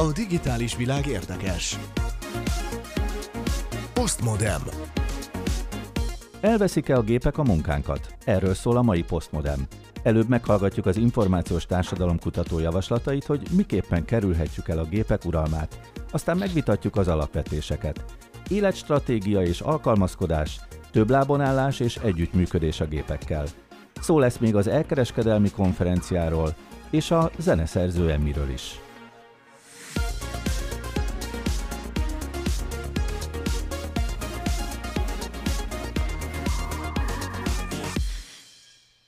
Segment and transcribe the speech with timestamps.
[0.00, 1.78] A digitális világ érdekes.
[3.92, 4.60] Postmodem.
[6.40, 8.14] Elveszik-e a gépek a munkánkat?
[8.24, 9.66] Erről szól a mai Postmodem.
[10.02, 15.80] Előbb meghallgatjuk az információs társadalom kutató javaslatait, hogy miképpen kerülhetjük el a gépek uralmát.
[16.10, 18.04] Aztán megvitatjuk az alapvetéseket.
[18.48, 23.44] Életstratégia és alkalmazkodás, több lábonállás és együttműködés a gépekkel.
[24.00, 26.54] Szó lesz még az elkereskedelmi konferenciáról
[26.90, 28.80] és a zeneszerző Emmiről is.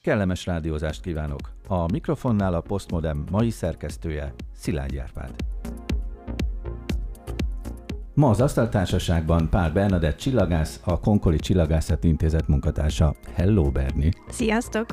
[0.03, 1.53] Kellemes rádiózást kívánok!
[1.69, 5.31] A mikrofonnál a Postmodem mai szerkesztője Szilágy Árpád.
[8.15, 13.15] Ma az Asztaltársaságban Pál Bernadett csillagász, a Konkoli Csillagászat Intézet munkatársa.
[13.35, 14.11] Hello, Berni!
[14.29, 14.87] Sziasztok!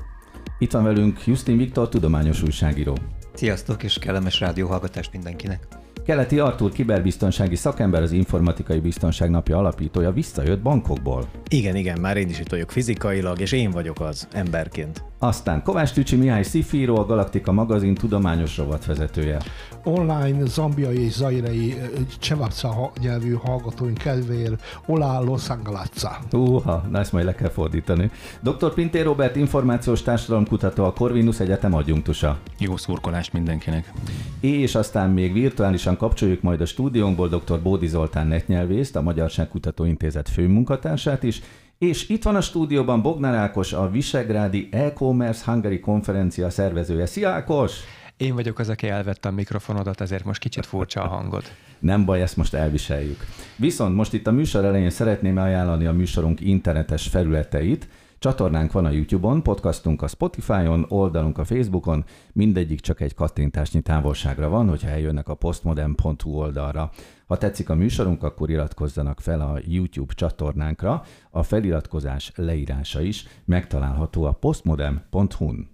[0.60, 2.98] Itt van velünk Justin Viktor, tudományos újságíró.
[3.34, 5.68] Sziasztok, és kellemes rádióhallgatást mindenkinek!
[6.10, 11.30] Keleti Artur kiberbiztonsági szakember, az Informatikai Biztonság Napja alapítója visszajött bankokból.
[11.50, 15.04] Igen, igen, már én is itt vagyok fizikailag, és én vagyok az emberként.
[15.22, 19.38] Aztán Kovács Tücsi Mihály Szifíró, a Galaktika magazin tudományos rovatvezetője.
[19.84, 21.76] Online zambiai és zairei
[22.20, 26.18] csevapca nyelvű hallgatóink kedvéért Olá Los Angelatza.
[26.32, 28.12] Húha, na ezt majd le kell fordítani.
[28.42, 28.74] Dr.
[28.74, 32.40] Pintér Robert, információs társadalomkutató, a Corvinus Egyetem adjunktusa.
[32.60, 33.92] Jó szurkolást mindenkinek.
[34.40, 37.62] És aztán még virtuálisan kapcsoljuk majd a stúdiónkból dr.
[37.62, 41.42] Bódi Zoltán netnyelvészt, a Magyarságkutató Intézet főmunkatársát is,
[41.80, 47.06] és itt van a stúdióban Bognár Ákos, a Visegrádi e-commerce Hungary konferencia szervezője.
[47.06, 47.74] Szia Ákos!
[48.18, 51.44] Én vagyok az, aki elvette a mikrofonodat, ezért most kicsit furcsa a hangod.
[51.80, 53.26] Nem baj, ezt most elviseljük.
[53.56, 57.88] Viszont most itt a műsor elején szeretném ajánlani a műsorunk internetes felületeit,
[58.20, 64.50] Csatornánk van a YouTube-on, podcastunk a Spotify-on, oldalunk a Facebookon, mindegyik csak egy kattintásnyi távolságra
[64.50, 66.92] van, hogyha eljönnek a postmodern.hu oldalra.
[67.28, 71.04] Ha tetszik a műsorunk, akkor iratkozzanak fel a YouTube csatornánkra.
[71.30, 75.70] A feliratkozás leírása is megtalálható a postmodern.hu-n.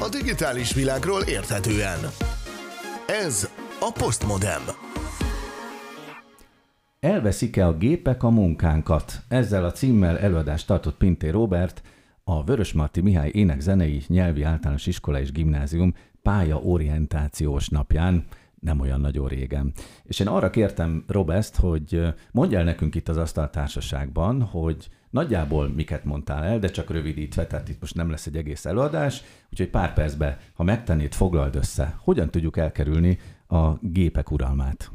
[0.00, 1.98] A digitális világról érthetően.
[3.06, 3.50] Ez
[3.80, 4.85] a Postmodem.
[7.06, 9.22] Elveszik-e a gépek a munkánkat?
[9.28, 11.82] Ezzel a címmel előadást tartott Pinté Robert,
[12.24, 18.24] a Vörösmarty Mihály Énekzenei Nyelvi Általános Iskola és Gimnázium pályaorientációs napján,
[18.60, 19.72] nem olyan nagyon régen.
[20.04, 22.02] És én arra kértem Robest, hogy
[22.32, 27.68] mondja el nekünk itt az asztaltársaságban, hogy nagyjából miket mondtál el, de csak rövidítve, tehát
[27.68, 32.30] itt most nem lesz egy egész előadás, úgyhogy pár percben, ha megtennéd, foglald össze, hogyan
[32.30, 33.18] tudjuk elkerülni
[33.48, 34.90] a gépek uralmát.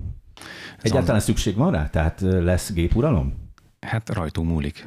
[0.81, 1.89] Egyáltalán szükség van rá?
[1.89, 3.49] Tehát lesz gépuralom?
[3.79, 4.83] Hát rajtunk múlik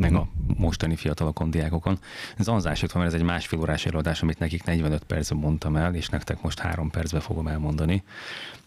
[0.00, 1.98] meg a mostani fiatalokon, diákokon.
[2.36, 6.08] Jött van, mert ez egy másfél órás előadás, amit nekik 45 percben mondtam el, és
[6.08, 8.02] nektek most három percben fogom elmondani.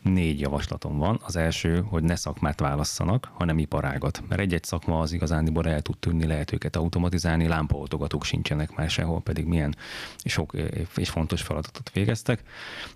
[0.03, 1.19] Négy javaslatom van.
[1.25, 4.23] Az első, hogy ne szakmát válasszanak, hanem iparágat.
[4.27, 9.21] Mert egy-egy szakma az igazándiból el tud tűnni, lehet őket automatizálni, lámpaoltogatók sincsenek már sehol,
[9.21, 9.75] pedig milyen
[10.23, 10.53] sok
[10.95, 12.43] és fontos feladatot végeztek.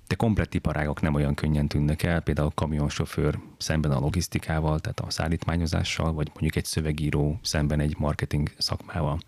[0.07, 4.99] De komplett iparágok nem olyan könnyen tűnnek el, például a kamionsofőr szemben a logisztikával, tehát
[4.99, 9.19] a szállítmányozással, vagy mondjuk egy szövegíró szemben egy marketing szakmával.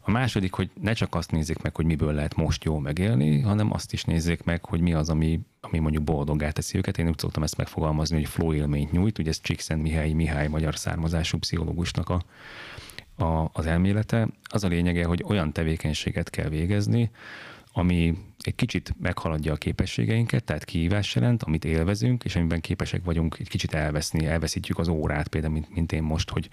[0.00, 3.72] A második, hogy ne csak azt nézzék meg, hogy miből lehet most jól megélni, hanem
[3.72, 6.98] azt is nézzék meg, hogy mi az, ami, ami mondjuk boldoggá teszi őket.
[6.98, 9.18] Én úgy szoktam ezt megfogalmazni, hogy flow élményt nyújt.
[9.18, 12.22] Ugye ez Csíkszent Mihály Mihály magyar származású pszichológusnak a,
[13.24, 14.28] a, az elmélete.
[14.42, 17.10] Az a lényege, hogy olyan tevékenységet kell végezni,
[17.72, 23.36] ami egy kicsit meghaladja a képességeinket, tehát kihívás jelent, amit élvezünk, és amiben képesek vagyunk
[23.38, 26.48] egy kicsit elveszni, elveszítjük az órát, például, mint, mint én most, hogy,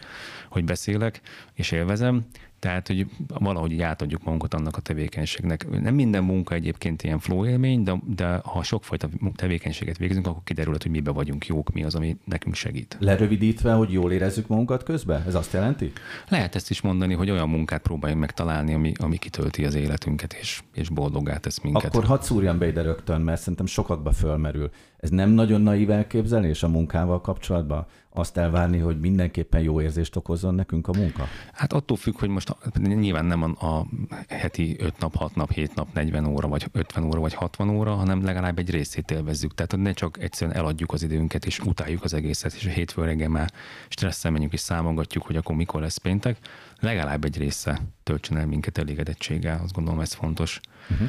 [0.50, 1.22] hogy beszélek,
[1.54, 2.26] és élvezem,
[2.60, 5.82] tehát, hogy valahogy így átadjuk magunkat annak a tevékenységnek.
[5.82, 10.84] Nem minden munka egyébként ilyen flow élmény, de, de ha sokfajta tevékenységet végzünk, akkor kiderülhet,
[10.84, 12.98] hogy mibe vagyunk jók, mi az, ami nekünk segít.
[13.00, 15.24] Lerövidítve, hogy jól érezzük magunkat közben?
[15.28, 15.92] Ez azt jelenti?
[16.28, 20.64] Lehet ezt is mondani, hogy olyan munkát próbáljunk megtalálni, ami, ami kitölti az életünket, és,
[20.74, 21.86] és boldoggá tesz minket.
[21.86, 24.70] Akkor hadd szúrjam be ide rögtön, mert szerintem sokakba fölmerül.
[24.98, 27.88] Ez nem nagyon naív elképzelés a munkával kapcsolatban?
[28.18, 31.28] Azt elvárni, hogy mindenképpen jó érzést okozzon nekünk a munka?
[31.54, 33.88] Hát attól függ, hogy most nyilván nem a, a
[34.28, 37.94] heti 5 nap, 6 nap, 7 nap, 40 óra, vagy 50 óra, vagy 60 óra,
[37.94, 39.54] hanem legalább egy részét élvezzük.
[39.54, 43.30] Tehát ne csak egyszerűen eladjuk az időnket, és utáljuk az egészet, és a hétfő reggel
[43.30, 43.52] már
[43.90, 46.38] stresszel menjünk, és számogatjuk, hogy akkor mikor lesz péntek.
[46.80, 50.60] Legalább egy része töltsön el minket elégedettséggel, azt gondolom ez fontos.
[50.90, 51.08] Uh-huh.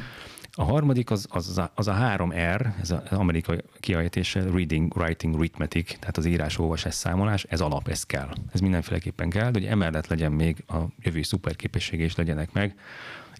[0.59, 5.99] A harmadik az, az, az a három R, ez az amerikai kiejtése, reading, writing, arithmetic,
[5.99, 8.29] tehát az írás, olvasás, számolás, ez alap, ez kell.
[8.53, 12.75] Ez mindenféleképpen kell, hogy emellett legyen még a jövő szuperképessége is legyenek meg,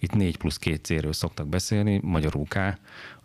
[0.00, 2.78] Itt 4 plusz 2 célről szoktak beszélni, magyarul K,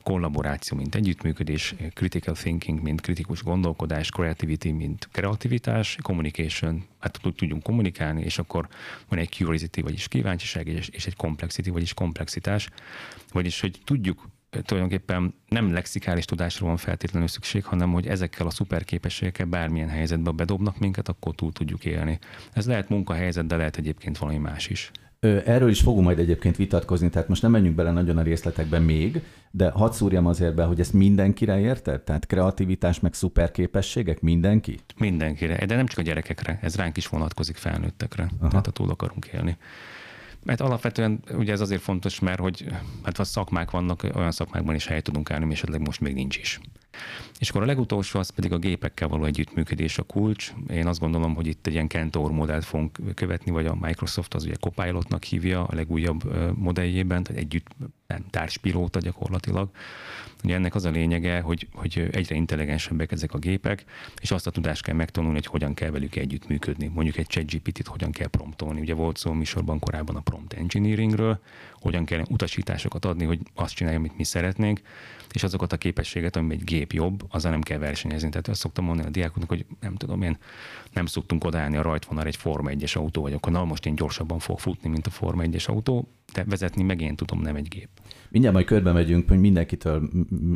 [0.03, 8.23] kollaboráció, mint együttműködés, critical thinking, mint kritikus gondolkodás, creativity, mint kreativitás, communication, hát tudjunk kommunikálni,
[8.23, 8.67] és akkor
[9.09, 12.69] van egy curiosity, vagyis kíváncsiság, és, és egy complexity, vagyis komplexitás,
[13.31, 14.29] vagyis hogy tudjuk
[14.61, 20.79] tulajdonképpen nem lexikális tudásra van feltétlenül szükség, hanem hogy ezekkel a szuperképességekkel bármilyen helyzetbe bedobnak
[20.79, 22.19] minket, akkor túl tudjuk élni.
[22.53, 24.91] Ez lehet munkahelyzet, de lehet egyébként valami más is.
[25.45, 29.21] Erről is fogunk majd egyébként vitatkozni, tehát most nem menjünk bele nagyon a részletekben még,
[29.51, 32.01] de hadd szúrjam azért be, hogy ezt mindenkire érted?
[32.01, 34.79] Tehát kreativitás meg szuperképességek mindenki?
[34.97, 38.49] Mindenkire, de nem csak a gyerekekre, ez ránk is vonatkozik felnőttekre, Aha.
[38.49, 39.57] tehát a túl akarunk élni.
[40.43, 42.65] Mert alapvetően ugye ez azért fontos, mert hogy
[43.03, 46.37] hát a szakmák vannak, olyan szakmákban is helyet tudunk állni, és esetleg most még nincs
[46.37, 46.59] is.
[47.39, 50.53] És akkor a legutolsó az pedig a gépekkel való együttműködés a kulcs.
[50.69, 54.43] Én azt gondolom, hogy itt egy ilyen Kentor modellt fogunk követni, vagy a Microsoft az
[54.43, 56.23] ugye Copilotnak hívja a legújabb
[56.57, 57.67] modelljében, tehát együtt
[58.07, 59.69] nem, társpilóta gyakorlatilag.
[60.43, 63.85] Ugye ennek az a lényege, hogy, hogy egyre intelligensebbek ezek a gépek,
[64.21, 66.87] és azt a tudást kell megtanulni, hogy hogyan kell velük együttműködni.
[66.87, 68.79] Mondjuk egy ChatGPT-t hogyan kell promptolni.
[68.79, 71.39] Ugye volt szó műsorban korábban a prompt engineeringről,
[71.73, 74.81] hogyan kell utasításokat adni, hogy azt csinálja, amit mi szeretnénk,
[75.35, 78.29] és azokat a képességet, ami egy gép jobb, azzal nem kell versenyezni.
[78.29, 80.37] Tehát azt szoktam mondani a diákoknak, hogy nem tudom én,
[80.93, 84.39] nem szoktunk odállni a rajtvonal egy Forma 1-es autó, vagy akkor na most én gyorsabban
[84.39, 87.89] fog futni, mint a Forma 1-es autó, de vezetni meg én tudom, nem egy gép.
[88.29, 90.09] Mindjárt majd körbe megyünk, hogy mindenkitől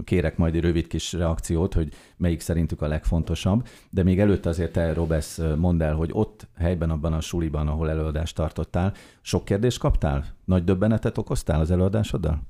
[0.04, 4.72] kérek majd egy rövid kis reakciót, hogy melyik szerintük a legfontosabb, de még előtte azért
[4.72, 9.80] te, Robesz, mondd el, hogy ott helyben abban a suliban, ahol előadást tartottál, sok kérdést
[9.80, 10.26] kaptál?
[10.46, 12.42] Nagy döbbenetet okoztál az előadásoddal?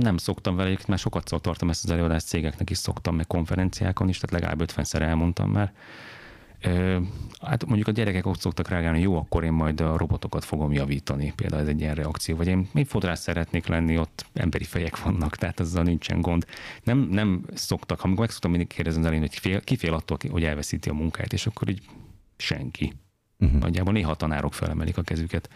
[0.00, 4.18] Nem szoktam vele, mert sokat tartom ezt az előadást cégeknek is szoktam, meg konferenciákon is,
[4.18, 5.72] tehát legalább 50-szer elmondtam már.
[7.40, 11.32] Hát mondjuk a gyerekek ott szoktak reagálni, jó, akkor én majd a robotokat fogom javítani.
[11.36, 12.36] Például ez egy ilyen reakció.
[12.36, 16.46] Vagy én még fodrász szeretnék lenni, ott emberi fejek vannak, tehát azzal nincsen gond.
[16.82, 20.18] Nem, nem szoktak, amikor meg szoktam mindig kérdezni az elején, hogy fél, ki fél attól,
[20.30, 21.82] hogy elveszíti a munkáját, és akkor így
[22.36, 22.92] senki.
[23.38, 23.60] Uh-huh.
[23.60, 25.48] Nagyjából néha tanárok felemelik a kezüket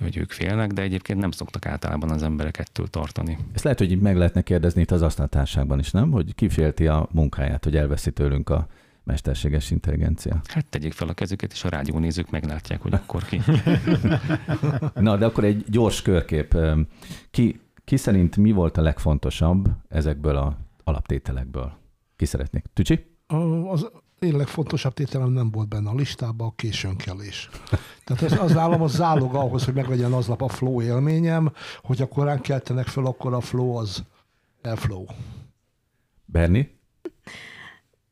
[0.00, 3.38] hogy ők félnek, de egyébként nem szoktak általában az emberek ettől tartani.
[3.52, 6.10] Ezt lehet, hogy így meg lehetne kérdezni itt az asztaltárságban is, nem?
[6.10, 8.66] Hogy ki félti a munkáját, hogy elveszi tőlünk a
[9.04, 10.40] mesterséges intelligencia.
[10.48, 13.40] Hát tegyék fel a kezüket, és a rádiónézők meglátják, hogy akkor ki.
[14.94, 16.56] Na, de akkor egy gyors körkép.
[17.30, 21.72] Ki, ki szerint mi volt a legfontosabb ezekből a alaptételekből?
[22.16, 22.64] Ki szeretnék?
[22.72, 23.06] Tücsi?
[23.70, 23.90] Az
[24.22, 27.48] én legfontosabb tételem nem volt benne a listában, a későnkelés.
[28.04, 31.52] Tehát ez, az nálam a zálog ahhoz, hogy meglegyen aznap a flow élményem,
[31.82, 34.04] hogy a korán keltenek fel, akkor a flow az
[34.76, 35.04] flow.
[36.24, 36.80] Berni?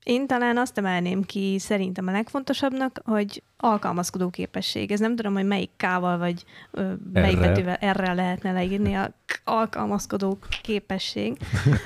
[0.05, 4.91] Én talán azt emelném ki szerintem a legfontosabbnak, hogy alkalmazkodó képesség.
[4.91, 7.49] Ez nem tudom, hogy melyik kával vagy ö, melyik erre.
[7.49, 9.13] betűvel erre lehetne leírni a
[9.45, 11.37] alkalmazkodó képesség.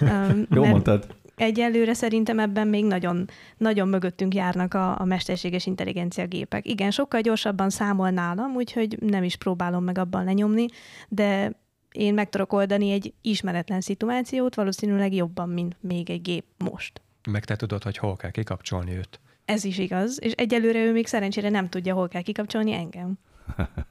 [0.50, 1.06] Jó mondtad.
[1.37, 6.69] Egyelőre szerintem ebben még nagyon, nagyon mögöttünk járnak a, a mesterséges intelligencia gépek.
[6.69, 10.67] Igen, sokkal gyorsabban számol nálam, úgyhogy nem is próbálom meg abban lenyomni,
[11.09, 11.53] de
[11.93, 17.01] én meg tudok oldani egy ismeretlen szituációt, valószínűleg jobban, mint még egy gép most.
[17.31, 19.21] Meg te tudod, hogy hol kell kikapcsolni őt.
[19.45, 23.19] Ez is igaz, és egyelőre ő még szerencsére nem tudja, hol kell kikapcsolni engem.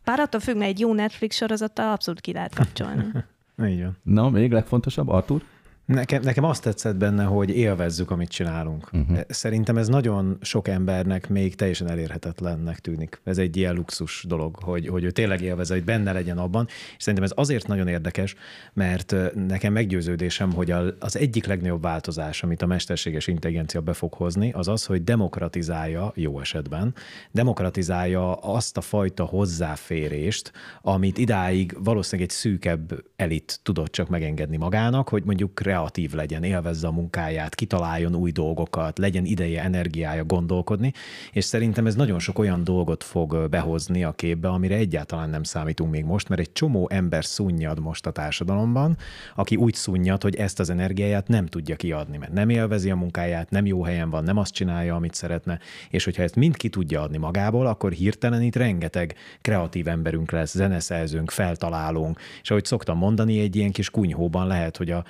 [0.03, 3.05] Bár attól függ, mert egy jó Netflix sorozattal abszolút ki lehet kapcsolni.
[3.69, 3.97] Így van.
[4.03, 5.43] Na, még legfontosabb, Artur?
[5.85, 8.89] Nekem, nekem azt tetszett benne, hogy élvezzük, amit csinálunk.
[8.93, 9.19] Uh-huh.
[9.27, 13.21] Szerintem ez nagyon sok embernek még teljesen elérhetetlennek tűnik.
[13.23, 16.67] Ez egy ilyen luxus dolog, hogy, hogy ő tényleg élvezze, hogy benne legyen abban.
[16.67, 18.35] És szerintem ez azért nagyon érdekes,
[18.73, 19.15] mert
[19.47, 24.67] nekem meggyőződésem, hogy az egyik legnagyobb változás, amit a mesterséges intelligencia be fog hozni, az
[24.67, 26.93] az, hogy demokratizálja, jó esetben,
[27.31, 35.09] demokratizálja azt a fajta hozzáférést, amit idáig valószínűleg egy szűkebb elit tudott csak megengedni magának,
[35.09, 40.93] hogy mondjuk kreatív legyen, élvezze a munkáját, kitaláljon új dolgokat, legyen ideje, energiája gondolkodni,
[41.31, 45.91] és szerintem ez nagyon sok olyan dolgot fog behozni a képbe, amire egyáltalán nem számítunk
[45.91, 48.97] még most, mert egy csomó ember szunnyad most a társadalomban,
[49.35, 53.49] aki úgy szunnyad, hogy ezt az energiáját nem tudja kiadni, mert nem élvezi a munkáját,
[53.49, 57.01] nem jó helyen van, nem azt csinálja, amit szeretne, és hogyha ezt mind ki tudja
[57.01, 63.39] adni magából, akkor hirtelen itt rengeteg kreatív emberünk lesz, zeneszerzőnk, feltalálónk, és ahogy szoktam mondani,
[63.39, 65.03] egy ilyen kis kunyhóban lehet, hogy a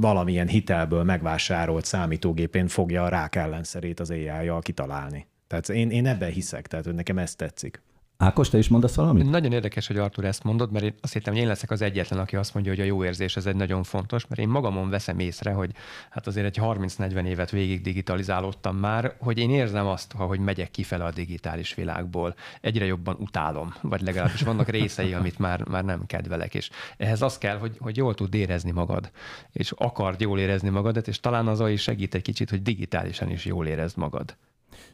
[0.00, 4.28] valamilyen hitelből megvásárolt számítógépén fogja a rák ellenszerét az ai
[4.60, 5.26] kitalálni.
[5.46, 7.82] Tehát én, én ebben hiszek, tehát nekem ez tetszik.
[8.16, 9.30] Ákos, te is mondasz valamit?
[9.30, 12.18] Nagyon érdekes, hogy Artur ezt mondod, mert én azt hittem, hogy én leszek az egyetlen,
[12.18, 15.18] aki azt mondja, hogy a jó érzés ez egy nagyon fontos, mert én magamon veszem
[15.18, 15.70] észre, hogy
[16.10, 21.04] hát azért egy 30-40 évet végig digitalizálódtam már, hogy én érzem azt, hogy megyek kifele
[21.04, 22.34] a digitális világból.
[22.60, 27.38] Egyre jobban utálom, vagy legalábbis vannak részei, amit már, már nem kedvelek, és ehhez az
[27.38, 29.10] kell, hogy, hogy jól tud érezni magad,
[29.52, 33.44] és akard jól érezni magadat, és talán az is segít egy kicsit, hogy digitálisan is
[33.44, 34.36] jól érezd magad.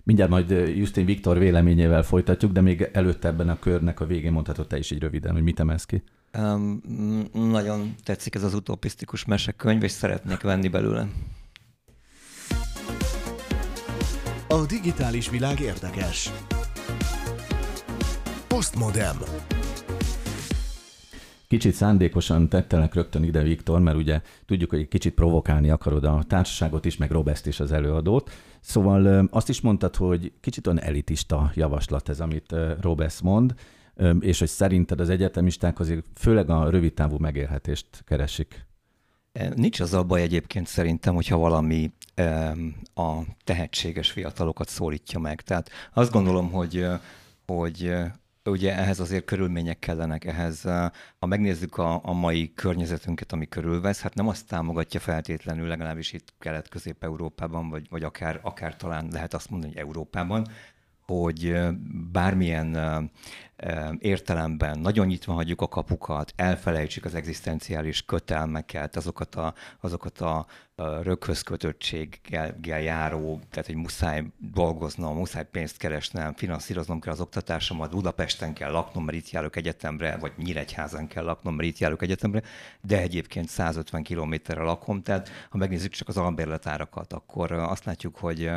[0.02, 4.66] Mindjárt majd Justin Viktor véleményével folytatjuk, de még előtte ebben a körnek a végén mondhatod
[4.66, 6.02] te is így röviden, hogy mit emelsz ki.
[6.38, 6.80] Um,
[7.32, 11.08] nagyon tetszik ez az utopisztikus mesekönyv, és szeretnék venni belőle.
[14.48, 16.30] A digitális világ érdekes.
[18.48, 19.16] Postmodem.
[21.50, 26.22] Kicsit szándékosan tettelek rögtön ide, Viktor, mert ugye tudjuk, hogy egy kicsit provokálni akarod a
[26.28, 28.30] társaságot is, meg Robest is az előadót.
[28.60, 33.54] Szóval azt is mondtad, hogy kicsit olyan elitista javaslat ez, amit Robest mond,
[34.20, 38.66] és hogy szerinted az egyetemisták azért főleg a rövid távú megélhetést keresik.
[39.32, 41.92] E, nincs az a baj egyébként szerintem, hogyha valami
[42.94, 45.40] a tehetséges fiatalokat szólítja meg.
[45.40, 46.86] Tehát azt gondolom, hogy
[47.46, 47.92] hogy
[48.44, 50.62] ugye ehhez azért körülmények kellenek, ehhez,
[51.18, 56.34] ha megnézzük a, a mai környezetünket, ami körülvesz, hát nem azt támogatja feltétlenül, legalábbis itt
[56.38, 60.46] Kelet-Közép-Európában, vagy, vagy akár, akár talán lehet azt mondani, hogy Európában,
[61.06, 61.56] hogy
[62.12, 62.76] bármilyen
[63.98, 70.46] értelemben nagyon nyitva hagyjuk a kapukat, elfelejtsük az egzisztenciális kötelmeket, azokat a, azokat a
[71.02, 78.52] röghöz kötöttséggel járó, tehát hogy muszáj dolgoznom, muszáj pénzt keresnem, finanszíroznom kell az oktatásomat, Budapesten
[78.52, 82.42] kell laknom, mert itt járok egyetemre, vagy Nyíregyházan kell laknom, mert itt járok egyetemre,
[82.80, 88.50] de egyébként 150 kilométerre lakom, tehát ha megnézzük csak az albérletárakat, akkor azt látjuk, hogy,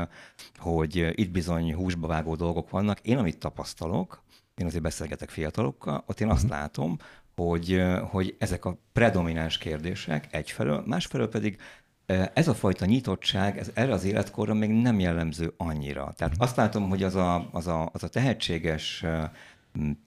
[0.57, 3.00] hogy itt bizony húsba vágó dolgok vannak.
[3.00, 4.24] Én amit tapasztalok,
[4.55, 6.51] én azért beszélgetek fiatalokkal, ott én azt mhm.
[6.51, 6.98] látom,
[7.36, 11.57] hogy, hogy ezek a predomináns kérdések egyfelől, másfelől pedig
[12.33, 16.13] ez a fajta nyitottság, ez erre az életkorra még nem jellemző annyira.
[16.15, 16.43] Tehát mhm.
[16.43, 19.05] azt látom, hogy az a, az a, az a tehetséges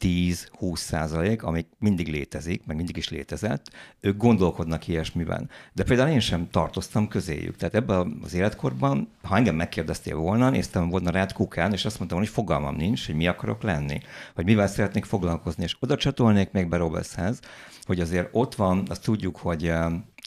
[0.03, 3.71] 10-20 százalék, amik mindig létezik, meg mindig is létezett,
[4.01, 5.51] ők gondolkodnak ilyesmiben.
[5.73, 7.57] De például én sem tartoztam közéjük.
[7.57, 12.19] Tehát ebben az életkorban, ha engem megkérdeztél volna, néztem volna rád kukán, és azt mondtam,
[12.19, 14.01] hogy fogalmam nincs, hogy mi akarok lenni,
[14.35, 17.41] vagy mivel szeretnék foglalkozni, és oda csatolnék még be Robeszhez,
[17.83, 19.73] hogy azért ott van, azt tudjuk, hogy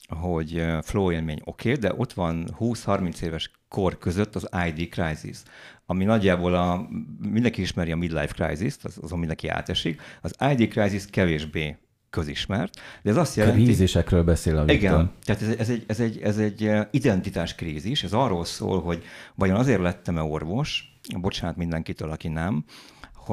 [0.10, 5.38] hogy flow élmény oké, okay, de ott van 20-30 éves kor között az ID crisis,
[5.86, 6.88] ami nagyjából a,
[7.30, 11.78] mindenki ismeri a midlife crisis, az, azon mindenki átesik, az ID crisis kevésbé
[12.10, 13.64] közismert, de ez azt jelenti...
[13.64, 14.76] Krízisekről beszél a Viktor.
[14.76, 19.04] Igen, tehát ez, ez, egy, ez, egy, ez egy identitás krízis, ez arról szól, hogy
[19.36, 22.66] vajon azért lettem-e orvos, bocsánat mindenkitől, aki nem,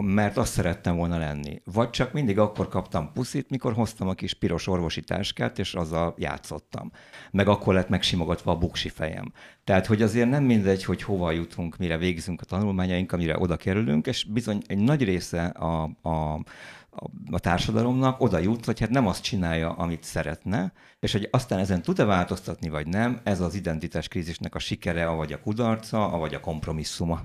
[0.05, 1.61] mert azt szerettem volna lenni.
[1.65, 6.15] Vagy csak mindig akkor kaptam puszit, mikor hoztam a kis piros orvosi táskát, és azzal
[6.19, 6.91] játszottam.
[7.31, 9.33] Meg akkor lett megsimogatva a buksi fejem.
[9.65, 14.07] Tehát, hogy azért nem mindegy, hogy hova jutunk, mire végzünk a tanulmányaink, amire oda kerülünk,
[14.07, 16.41] és bizony egy nagy része a, a
[17.31, 21.83] a társadalomnak oda jut, hogy hát nem azt csinálja, amit szeretne, és hogy aztán ezen
[21.83, 26.41] tud-e változtatni, vagy nem, ez az identitás krízisnek a sikere, vagy a kudarca, vagy a
[26.41, 27.23] kompromisszuma.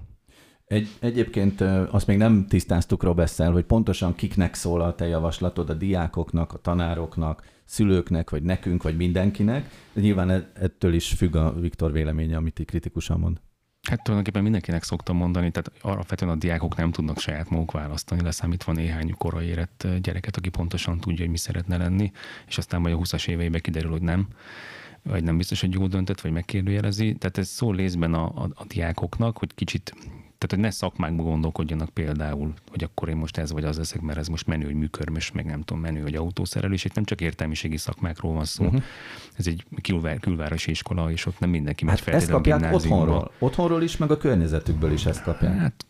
[0.72, 1.62] Egy, egyébként
[1.92, 6.58] azt még nem tisztáztuk Robesszel, hogy pontosan kiknek szól a te javaslatod, a diákoknak, a
[6.58, 9.70] tanároknak, szülőknek, vagy nekünk, vagy mindenkinek.
[9.94, 13.38] De nyilván e, ettől is függ a Viktor véleménye, amit így kritikusan mond.
[13.90, 18.72] Hát tulajdonképpen mindenkinek szoktam mondani, tehát alapvetően a diákok nem tudnak saját maguk választani, leszámítva
[18.72, 22.12] néhány korai érett gyereket, aki pontosan tudja, hogy mi szeretne lenni,
[22.48, 24.28] és aztán majd a 20-as éveiben kiderül, hogy nem
[25.04, 27.16] vagy nem biztos, hogy jól döntött, vagy megkérdőjelezi.
[27.16, 29.94] Tehát ez szól részben a, a, a diákoknak, hogy kicsit
[30.42, 34.18] tehát, hogy ne szakmákba gondolkodjanak például, hogy akkor én most ez vagy az leszek, mert
[34.18, 36.86] ez most menő, hogy műkörmös, meg nem tudom, menő, hogy autószerelés.
[36.86, 38.66] Itt nem csak értelmiségi szakmákról van szó.
[38.66, 38.84] Uh-huh.
[39.34, 43.32] Ez egy külvár, külvárosi iskola, és ott nem mindenki hát megy ezt kapják otthonról.
[43.40, 45.58] Otthonról is, meg a környezetükből is ezt kapják.
[45.58, 45.86] Hát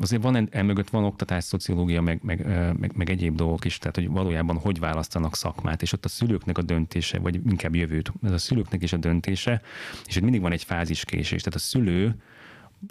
[0.00, 2.46] azért van, emögött van oktatás, szociológia, meg, meg,
[2.78, 6.58] meg, meg, egyéb dolgok is, tehát hogy valójában hogy választanak szakmát, és ott a szülőknek
[6.58, 9.62] a döntése, vagy inkább jövőt, ez a szülőknek is a döntése,
[10.06, 11.42] és ott mindig van egy fáziskésés.
[11.42, 12.14] Tehát a szülő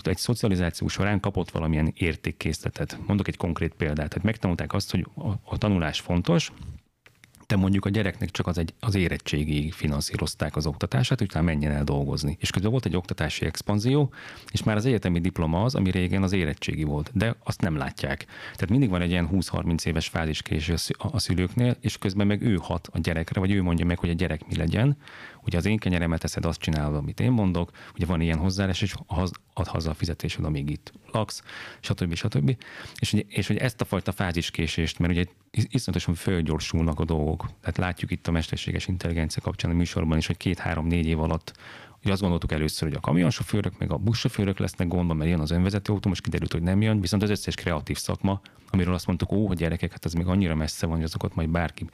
[0.04, 2.98] egy szocializáció során kapott valamilyen értékkészletet.
[3.08, 4.10] Mondok egy konkrét példát.
[4.10, 6.52] Tehát megtanulták azt, hogy a, a tanulás fontos,
[7.46, 11.72] te mondjuk a gyereknek csak az, egy, az érettségig finanszírozták az oktatását, hogy utána menjen
[11.72, 12.38] el dolgozni.
[12.40, 14.14] És közben volt egy oktatási expanzió,
[14.52, 18.26] és már az egyetemi diploma az, ami régen az érettségi volt, de azt nem látják.
[18.44, 22.90] Tehát mindig van egy ilyen 20-30 éves fáziskéső a szülőknél, és közben meg ő hat
[22.92, 24.98] a gyerekre, vagy ő mondja meg, hogy a gyerek mi legyen.
[25.46, 28.94] Ugye az én kenyeremet teszed, azt csinálod, amit én mondok, ugye van ilyen hozzáállás, és
[29.54, 31.44] ad haza a fizetésed, amíg itt laksz,
[31.80, 32.14] stb.
[32.14, 32.58] stb.
[33.00, 37.46] És, ugye, és hogy ezt a fajta fáziskésést, mert ugye iszonyatosan fölgyorsulnak a dolgok.
[37.62, 41.54] Tehát látjuk itt a mesterséges intelligencia kapcsán a műsorban is, hogy két-három-négy év alatt
[42.06, 45.52] Ugye azt gondoltuk először, hogy a kamionsofőrök, meg a buszsofőrök lesznek gondban, mert jön az
[45.52, 49.32] önvezető autó, most kiderült, hogy nem jön, viszont az összes kreatív szakma, amiről azt mondtuk,
[49.32, 51.86] ó, hogy gyerekek, hát ez még annyira messze van, hogy azokat majd bárki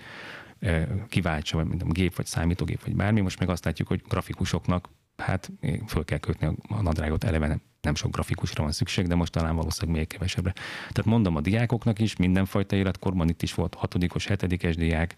[1.08, 3.22] kiváltsa, vagy mint gép, vagy számítógép, vagy bármi.
[3.22, 5.52] Most meg azt látjuk, hogy grafikusoknak hát
[5.88, 9.56] föl kell kötni a nadrágot eleve nem, nem sok grafikusra van szükség, de most talán
[9.56, 10.52] valószínűleg még kevesebbre.
[10.80, 15.16] Tehát mondom a diákoknak is, mindenfajta életkorban itt is volt hatodikos, hetedikes diák,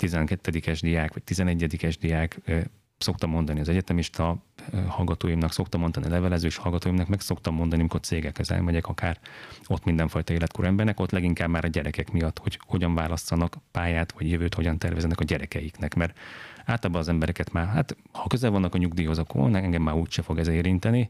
[0.00, 2.40] 12-es diák, vagy 11-es diák,
[2.98, 4.45] szoktam mondani az egyetemista
[4.86, 9.18] hallgatóimnak, szoktam mondani levelezős hallgatóimnak, meg szoktam mondani, amikor cégekhez elmegyek, akár
[9.66, 14.30] ott mindenfajta életkor embernek, ott leginkább már a gyerekek miatt, hogy hogyan választanak pályát, vagy
[14.30, 16.18] jövőt hogyan tervezenek a gyerekeiknek, mert
[16.64, 20.38] általában az embereket már, hát ha közel vannak a nyugdíjhoz, akkor engem már úgyse fog
[20.38, 21.08] ez érinteni,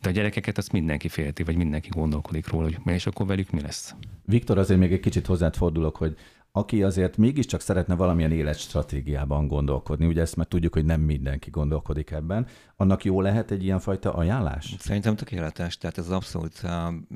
[0.00, 3.60] de a gyerekeket azt mindenki félti, vagy mindenki gondolkodik róla, hogy és akkor velük mi
[3.60, 3.94] lesz.
[4.24, 6.16] Viktor, azért még egy kicsit hozzád fordulok, hogy
[6.56, 12.10] aki azért mégiscsak szeretne valamilyen életstratégiában gondolkodni, ugye ezt már tudjuk, hogy nem mindenki gondolkodik
[12.10, 12.46] ebben,
[12.76, 14.74] annak jó lehet egy ilyenfajta ajánlás?
[14.78, 17.06] Szerintem tökéletes, tehát ez abszolút um,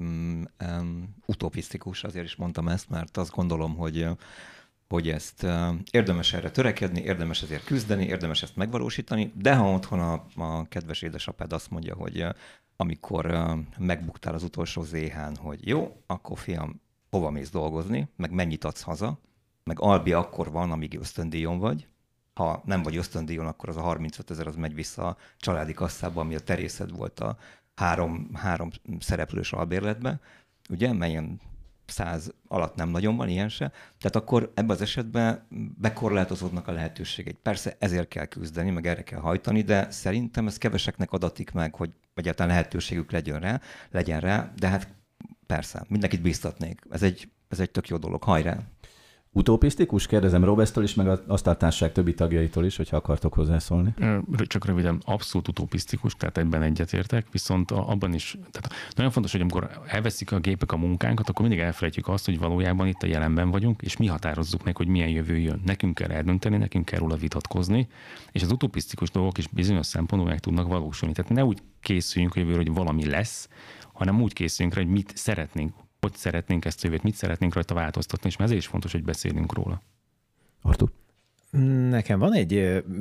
[0.61, 4.07] um, utopisztikus, azért is mondtam ezt, mert azt gondolom, hogy
[4.89, 10.01] hogy ezt uh, érdemes erre törekedni, érdemes ezért küzdeni, érdemes ezt megvalósítani, de ha otthon
[10.01, 12.29] a, a kedves édesapád azt mondja, hogy uh,
[12.77, 16.81] amikor uh, megbuktál az utolsó zéhán, hogy jó, akkor fiam,
[17.11, 19.19] hova mész dolgozni, meg mennyit adsz haza,
[19.71, 21.87] meg albi akkor van, amíg ösztöndíjon vagy.
[22.35, 26.21] Ha nem vagy ösztöndíjon, akkor az a 35 ezer az megy vissza a családi kasszába,
[26.21, 27.37] ami a terészed volt a
[27.75, 30.21] három, három szereplős albérletbe,
[30.71, 31.41] ugye, melyen
[31.87, 35.47] száz alatt nem nagyon van ilyen se, tehát akkor ebben az esetben
[35.79, 37.35] bekorlátozódnak a lehetőségek.
[37.35, 41.91] Persze ezért kell küzdeni, meg erre kell hajtani, de szerintem ez keveseknek adatik meg, hogy
[42.15, 43.61] egyáltalán lehetőségük legyen rá,
[43.91, 44.89] legyen rá, de hát
[45.47, 46.81] persze, mindenkit biztatnék.
[46.91, 48.59] Ez egy, ez egy tök jó dolog, hajrá!
[49.33, 50.07] Utopisztikus?
[50.07, 53.95] Kérdezem Robesztől is, meg az asztaltárság többi tagjaitól is, hogyha akartok hozzászólni.
[54.47, 59.71] Csak röviden, abszolút utopisztikus, tehát ebben egyetértek, viszont abban is, tehát nagyon fontos, hogy amikor
[59.87, 63.83] elveszik a gépek a munkánkat, akkor mindig elfelejtjük azt, hogy valójában itt a jelenben vagyunk,
[63.83, 65.63] és mi határozzuk meg, hogy milyen jövő jön.
[65.65, 67.89] Nekünk kell eldönteni, nekünk kell róla vitatkozni,
[68.33, 71.15] és az utopisztikus dolgok is bizonyos szempontból meg tudnak valósulni.
[71.15, 73.49] Tehát ne úgy készüljünk jövőre, hogy valami lesz,
[73.93, 78.29] hanem úgy készüljünk rá, hogy mit szeretnénk hogy szeretnénk ezt jövőt, mit szeretnénk rajta változtatni,
[78.29, 79.83] és ezért is fontos, hogy beszélünk róla.
[80.63, 80.91] Artur?
[81.91, 82.53] Nekem van egy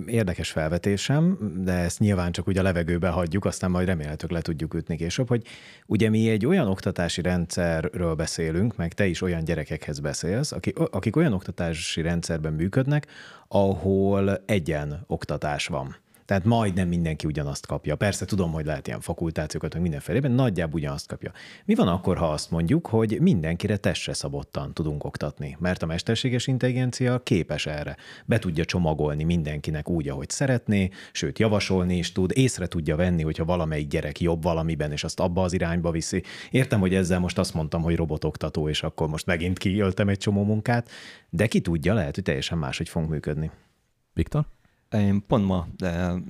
[0.05, 4.73] érdekes felvetésem, de ezt nyilván csak úgy a levegőbe hagyjuk, aztán majd remélhetőleg le tudjuk
[4.73, 5.45] ütni később, hogy
[5.85, 11.15] ugye mi egy olyan oktatási rendszerről beszélünk, meg te is olyan gyerekekhez beszélsz, akik, akik
[11.15, 13.07] olyan oktatási rendszerben működnek,
[13.47, 15.95] ahol egyen oktatás van.
[16.29, 17.95] Tehát majdnem mindenki ugyanazt kapja.
[17.95, 21.31] Persze tudom, hogy lehet ilyen fakultációkat, meg mindenfélében, nagyjából ugyanazt kapja.
[21.65, 25.57] Mi van akkor, ha azt mondjuk, hogy mindenkire testre szabottan tudunk oktatni?
[25.59, 27.97] Mert a mesterséges intelligencia képes erre.
[28.25, 33.45] Be tudja csomagolni mindenkinek úgy, ahogy szeretné, sőt javasolni is tud, észre tudja venni, hogyha
[33.45, 36.23] valamelyik gyerek jobb valamiben, és azt abba az irányba viszi.
[36.51, 40.43] Értem, hogy ezzel most azt mondtam, hogy robotoktató, és akkor most megint kiöltem egy csomó
[40.43, 40.89] munkát,
[41.29, 43.51] de ki tudja, lehet, hogy teljesen máshogy fogunk működni.
[44.13, 44.58] Viktor?
[44.91, 45.67] Én pont ma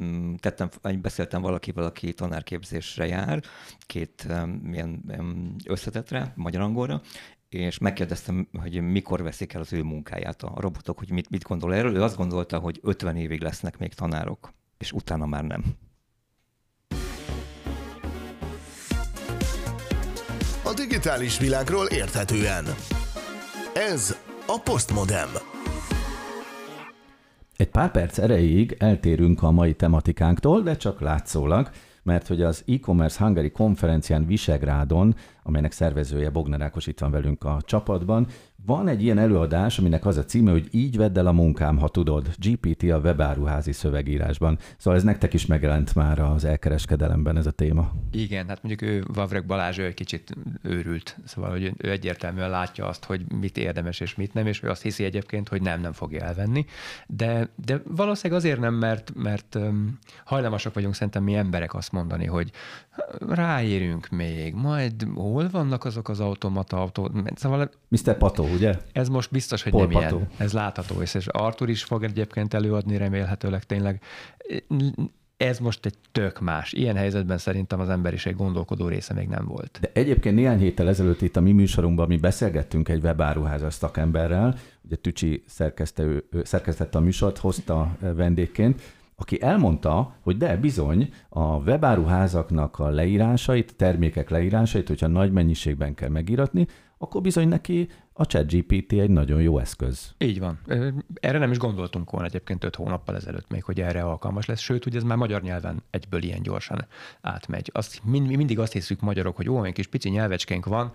[0.02, 0.70] mm, tettem,
[1.02, 3.44] beszéltem valakivel, aki tanárképzésre jár,
[3.80, 4.28] két
[4.72, 5.04] ilyen
[5.66, 7.02] összetetre, magyar-angolra,
[7.50, 11.74] és megkérdeztem, hogy mikor veszik el az ő munkáját a robotok, hogy mit, mit gondol
[11.74, 11.96] erről.
[11.96, 15.64] Ő azt gondolta, hogy 50 évig lesznek még tanárok, és utána már nem.
[20.64, 22.66] A digitális világról érthetően.
[23.74, 24.16] Ez
[24.48, 25.59] a Postmodem.
[27.60, 31.70] Egy pár perc erejéig eltérünk a mai tematikánktól, de csak látszólag,
[32.04, 37.62] mert hogy az e-commerce Hungary konferencián Visegrádon, amelynek szervezője Bogner Ákos itt van velünk a
[37.66, 38.28] csapatban,
[38.66, 41.90] van egy ilyen előadás, aminek az a címe, hogy így vedd el a munkám, ha
[41.90, 42.30] tudod.
[42.38, 44.58] GPT a webáruházi szövegírásban.
[44.78, 47.92] Szóval ez nektek is megjelent már az elkereskedelemben ez a téma.
[48.12, 51.18] Igen, hát mondjuk ő, Vavreg Balázs, ő egy kicsit őrült.
[51.26, 54.82] Szóval, hogy ő egyértelműen látja azt, hogy mit érdemes és mit nem, és ő azt
[54.82, 56.66] hiszi egyébként, hogy nem, nem fogja elvenni.
[57.08, 59.58] De, de valószínűleg azért nem, mert, mert
[60.26, 62.52] hajlamosak vagyunk szerintem mi emberek azt mondani, hogy
[63.30, 67.12] ráérünk még, majd hol vannak azok az automata autó...
[67.36, 68.18] Szóval Mr.
[68.18, 68.78] Pato, ugye?
[68.92, 70.16] Ez most biztos, hogy Paul nem Pato.
[70.16, 70.28] ilyen.
[70.38, 74.02] Ez látható, és Artur is fog egyébként előadni remélhetőleg tényleg.
[75.38, 76.74] Ez most egy tök más.
[76.74, 79.78] Ilyen helyzetben szerintem az emberiség gondolkodó része még nem volt.
[79.82, 84.96] De egyébként néhány héttel ezelőtt itt a mi műsorunkban mi beszélgettünk egy webáruházas szakemberrel, ugye
[84.96, 85.44] Tücsi
[86.44, 88.82] szerkesztette a műsort, hozta vendégként,
[89.20, 96.10] aki elmondta, hogy de bizony a webáruházaknak a leírásait, termékek leírásait, hogyha nagy mennyiségben kell
[96.10, 97.88] megíratni, akkor bizony neki
[98.20, 100.14] a ChatGPT egy nagyon jó eszköz.
[100.18, 100.60] Így van.
[101.14, 104.84] Erre nem is gondoltunk volna egyébként öt hónappal ezelőtt még, hogy erre alkalmas lesz, sőt,
[104.84, 106.86] hogy ez már magyar nyelven egyből ilyen gyorsan
[107.22, 107.70] átmegy.
[107.74, 110.92] Azt, mind, mindig azt hiszük magyarok, hogy ó, egy kis pici nyelvecskénk van,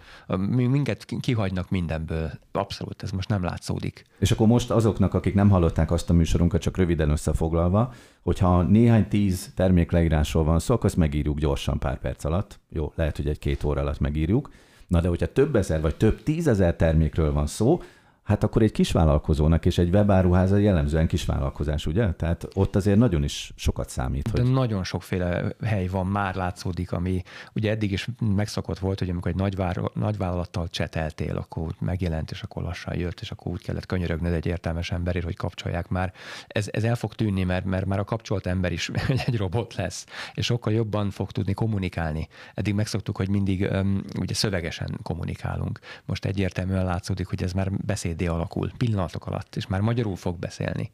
[0.48, 2.30] minket kihagynak mindenből.
[2.52, 4.04] Abszolút, ez most nem látszódik.
[4.18, 9.08] És akkor most azoknak, akik nem hallották azt a műsorunkat, csak röviden összefoglalva, hogyha néhány
[9.08, 12.60] tíz termékleírásról van szó, akkor azt megírjuk gyorsan pár perc alatt.
[12.68, 14.50] Jó, lehet, hogy egy-két óra alatt megírjuk
[14.86, 17.80] Na de hogyha több ezer vagy több tízezer termékről van szó,
[18.24, 22.12] hát akkor egy kisvállalkozónak és egy webáruháza jellemzően kisvállalkozás, ugye?
[22.12, 24.32] Tehát ott azért nagyon is sokat számít.
[24.32, 24.52] De hogy...
[24.52, 27.22] nagyon sokféle hely van, már látszódik, ami
[27.54, 32.62] ugye eddig is megszokott volt, hogy amikor egy nagyvár, nagyvállalattal cseteltél, akkor megjelent, és akkor
[32.62, 36.12] lassan jött, és akkor úgy kellett könyörögnöd egy értelmes emberért, hogy kapcsolják már.
[36.46, 38.90] Ez, ez el fog tűnni, mert, mert már a kapcsolt ember is
[39.26, 42.28] egy robot lesz, és sokkal jobban fog tudni kommunikálni.
[42.54, 45.78] Eddig megszoktuk, hogy mindig um, ugye szövegesen kommunikálunk.
[46.04, 50.38] Most egyértelműen látszódik, hogy ez már beszéd beszédé alakul pillanatok alatt, és már magyarul fog
[50.38, 50.90] beszélni.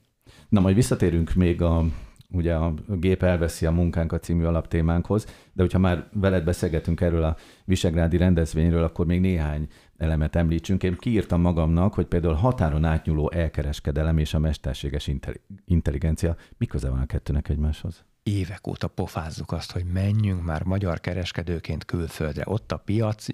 [0.49, 1.85] Na, majd visszatérünk még a
[2.33, 7.37] ugye a gép elveszi a munkánkat című alaptémánkhoz, de hogyha már veled beszélgetünk erről a
[7.65, 10.83] visegrádi rendezvényről, akkor még néhány elemet említsünk.
[10.83, 15.11] Én kiírtam magamnak, hogy például határon átnyúló elkereskedelem és a mesterséges
[15.65, 18.05] intelligencia, mi köze van a kettőnek egymáshoz?
[18.31, 23.27] Évek óta pofázzuk azt, hogy menjünk már magyar kereskedőként külföldre, ott a piac,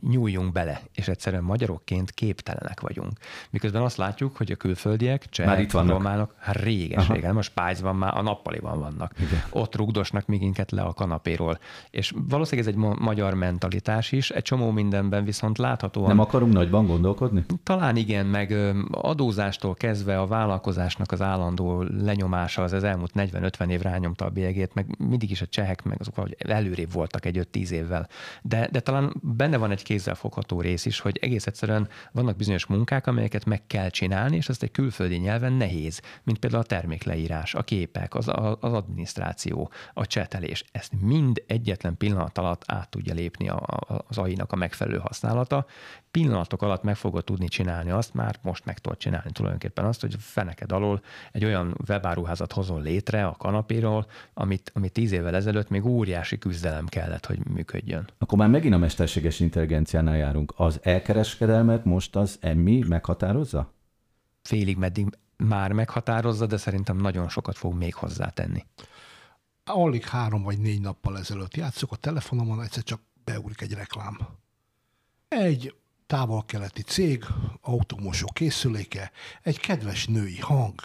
[0.00, 3.12] nyúljunk bele, és egyszerűen magyarokként képtelenek vagyunk.
[3.50, 5.96] Miközben azt látjuk, hogy a külföldiek, csehek, itt vannak.
[5.96, 9.12] románok, hát réges, régen, most Spájzban már a nappaliban vannak.
[9.18, 9.42] Igen.
[9.50, 11.58] Ott rugdosnak minket le a kanapéról.
[11.90, 16.08] És valószínűleg ez egy ma- magyar mentalitás is, egy csomó mindenben viszont láthatóan...
[16.08, 17.44] Nem akarunk nagyban gondolkodni?
[17.62, 18.54] Talán igen, meg
[18.90, 24.74] adózástól kezdve a vállalkozásnak az állandó lenyomása az az elmúlt 40-50 év rányomta a bélyegét,
[24.74, 28.08] meg mindig is a csehek, meg azok valahogy előrébb voltak egy 5-10 évvel.
[28.42, 33.06] De, de talán benne van egy kézzelfogható rész is, hogy egész egyszerűen vannak bizonyos munkák,
[33.06, 37.62] amelyeket meg kell csinálni, és ezt egy külföldi nyelven nehéz, mint például a termékleírás, a
[37.62, 38.28] képek, az,
[38.60, 40.64] az adminisztráció, a csetelés.
[40.72, 45.66] Ezt mind egyetlen pillanat alatt át tudja lépni a, a, az AI-nak a megfelelő használata,
[46.10, 50.16] pillanatok alatt meg fogod tudni csinálni azt, már most meg tudod csinálni tulajdonképpen azt, hogy
[50.18, 55.84] feneked alól egy olyan webáruházat hozol létre a kanapéról, amit, amit tíz évvel ezelőtt még
[55.84, 58.08] óriási küzdelem kellett, hogy működjön.
[58.18, 60.52] Akkor már megint a mesterséges intelligenciánál járunk.
[60.56, 63.72] Az elkereskedelmet most az emmi meghatározza?
[64.42, 68.64] Félig meddig már meghatározza, de szerintem nagyon sokat fog még hozzátenni.
[69.64, 74.18] Alig három vagy négy nappal ezelőtt játszok a telefonomon, egyszer csak beugrik egy reklám.
[75.28, 75.74] Egy
[76.06, 77.24] távol-keleti cég,
[77.60, 79.10] automosó készüléke,
[79.42, 80.80] egy kedves női hang,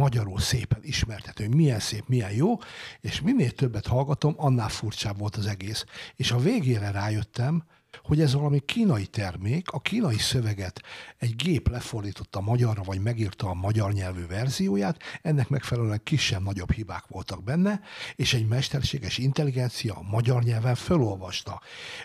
[0.00, 2.58] magyarul szépen ismertető, hogy milyen szép, milyen jó,
[3.00, 5.84] és minél többet hallgatom, annál furcsább volt az egész.
[6.16, 7.64] És a végére rájöttem,
[8.10, 10.82] hogy ez valami kínai termék, a kínai szöveget
[11.18, 17.42] egy gép lefordította magyarra, vagy megírta a magyar nyelvű verzióját, ennek megfelelően kisebb-nagyobb hibák voltak
[17.42, 17.80] benne,
[18.16, 21.60] és egy mesterséges intelligencia a magyar nyelven felolvasta.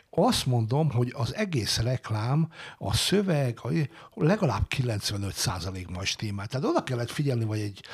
[0.10, 6.48] Azt mondom, hogy az egész reklám, a szöveg a legalább 95%-ban stimmel.
[6.48, 7.86] Tehát oda kellett figyelni, vagy egy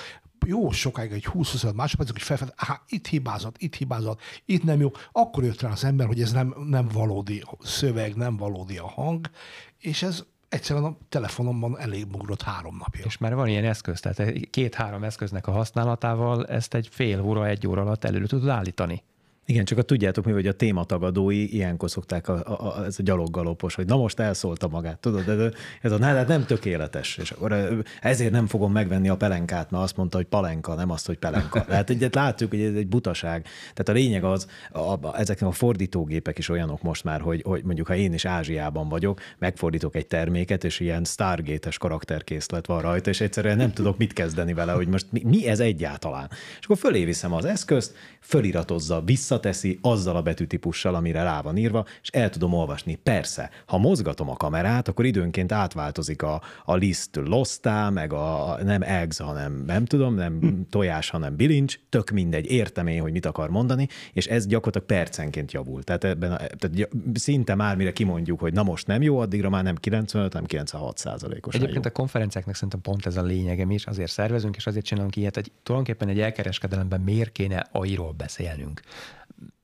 [0.45, 4.91] jó sokáig, egy 20-25 másodpercig, hogy felfed, aha, itt hibázott, itt hibázott, itt nem jó,
[5.11, 9.29] akkor jött rá az ember, hogy ez nem, nem valódi szöveg, nem valódi a hang,
[9.77, 13.05] és ez egyszerűen a telefonomban elég ugrott három napja.
[13.05, 17.67] És már van ilyen eszköz, tehát két-három eszköznek a használatával ezt egy fél óra, egy
[17.67, 19.03] óra alatt elő tudod állítani.
[19.45, 23.03] Igen, csak a tudjátok mi, hogy a tématagadói ilyenkor szokták a, a, a, ez a
[23.03, 25.51] gyaloggalopos, hogy na most elszólta magát, tudod, ez,
[25.81, 29.97] ez a hát nem tökéletes, és akkor ezért nem fogom megvenni a pelenkát, mert azt
[29.97, 31.65] mondta, hogy palenka, nem azt, hogy pelenka.
[31.65, 33.45] Tehát egyet látjuk, hogy ez egy butaság.
[33.61, 37.63] Tehát a lényeg az, a, a, ezeknek a fordítógépek is olyanok most már, hogy, hogy
[37.63, 43.09] mondjuk ha én is Ázsiában vagyok, megfordítok egy terméket, és ilyen Stargate-es karakterkészlet van rajta,
[43.09, 46.29] és egyszerűen nem tudok mit kezdeni vele, hogy most mi, mi ez egyáltalán.
[46.59, 51.57] És akkor fölé viszem az eszközt, föliratozza, vissza visszateszi azzal a betűtípussal, amire rá van
[51.57, 52.95] írva, és el tudom olvasni.
[52.95, 58.81] Persze, ha mozgatom a kamerát, akkor időnként átváltozik a, a list losztá, meg a nem
[58.81, 60.47] eggs, hanem nem tudom, nem hm.
[60.69, 65.51] tojás, hanem bilincs, tök mindegy, értem én, hogy mit akar mondani, és ez gyakorlatilag percenként
[65.51, 65.83] javul.
[65.83, 69.63] Tehát, ebben a, tehát szinte már mire kimondjuk, hogy na most nem jó, addigra már
[69.63, 71.55] nem 95, nem 96 százalékos.
[71.55, 71.91] Egyébként jó.
[71.91, 75.51] a konferenciáknak szerintem pont ez a lényegem is, azért szervezünk, és azért csinálunk ilyet, hogy
[75.63, 78.81] tulajdonképpen egy elkereskedelemben miért kéne airól beszélnünk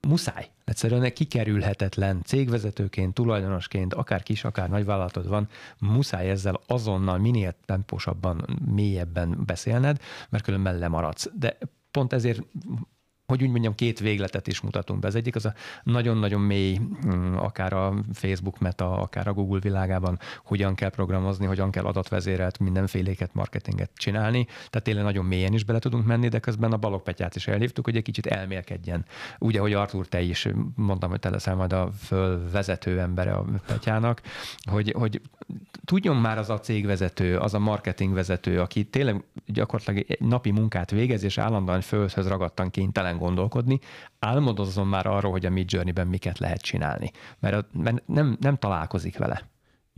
[0.07, 0.49] muszáj.
[0.65, 5.47] Egyszerűen kikerülhetetlen cégvezetőként, tulajdonosként, akár kis, akár nagy vállalatod van,
[5.79, 11.29] muszáj ezzel azonnal minél tempósabban, mélyebben beszélned, mert különben lemaradsz.
[11.33, 11.57] De
[11.91, 12.41] pont ezért
[13.27, 15.07] hogy úgy mondjam, két végletet is mutatunk be.
[15.07, 20.19] Az egyik az a nagyon-nagyon mély, mm, akár a Facebook meta, akár a Google világában,
[20.43, 24.45] hogyan kell programozni, hogyan kell adatvezérelt mindenféléket, marketinget csinálni.
[24.45, 27.95] Tehát tényleg nagyon mélyen is bele tudunk menni, de közben a balogpetyát is elhívtuk, hogy
[27.95, 29.05] egy kicsit elmélkedjen.
[29.39, 34.21] Ugye, hogy Artur, te is mondtam, hogy te leszel majd a fölvezető embere a petyának,
[34.71, 35.21] hogy, hogy
[35.85, 41.23] tudjon már az a cégvezető, az a marketingvezető, aki tényleg gyakorlatilag egy napi munkát végez,
[41.23, 43.79] és állandóan földhöz ragadtan kénytelen gondolkodni,
[44.19, 49.17] álmodozzon már arról, hogy a Mid Journey-ben miket lehet csinálni, mert, mert nem, nem találkozik
[49.17, 49.41] vele.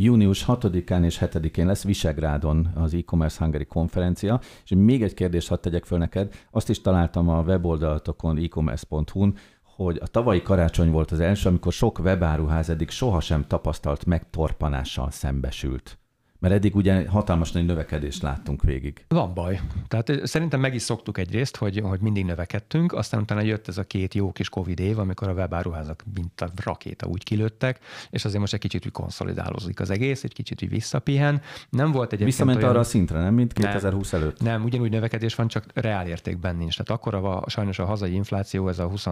[0.02, 5.62] Június 6-án és 7-én lesz Visegrádon az e-commerce Hungary konferencia, és még egy kérdést hadd
[5.62, 11.20] tegyek föl neked, azt is találtam a weboldalatokon e-commerce.hu-n, hogy a tavalyi karácsony volt az
[11.20, 15.98] első, amikor sok webáruház eddig sohasem tapasztalt megtorpanással szembesült.
[16.40, 19.06] Mert eddig ugye hatalmas nagy növekedést láttunk végig.
[19.08, 19.60] Van baj.
[19.88, 23.84] Tehát szerintem meg is szoktuk egyrészt, hogy, hogy mindig növekedtünk, aztán utána jött ez a
[23.84, 28.40] két jó kis Covid év, amikor a webáruházak mint a rakéta úgy kilőttek, és azért
[28.40, 31.42] most egy kicsit úgy konszolidálózik az egész, egy kicsit úgy visszapihen.
[31.70, 32.70] Nem volt egy Visszament olyan...
[32.70, 34.42] arra a szintre, nem, mint 2020 nem, előtt?
[34.42, 36.78] Nem, ugyanúgy növekedés van, csak reál értékben nincs.
[36.78, 39.06] Tehát akkor a, sajnos a hazai infláció, ez a 20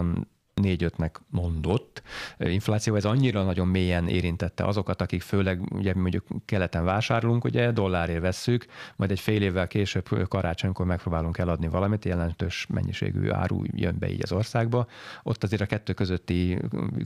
[0.58, 2.02] négy-ötnek mondott
[2.38, 8.22] infláció, ez annyira nagyon mélyen érintette azokat, akik főleg ugye mondjuk keleten vásárolunk, ugye dollárért
[8.22, 8.66] vesszük,
[8.96, 14.24] majd egy fél évvel később karácsonykor megpróbálunk eladni valamit, jelentős mennyiségű áru jön be így
[14.24, 14.88] az országba.
[15.24, 16.60] Ott azért a kettő közötti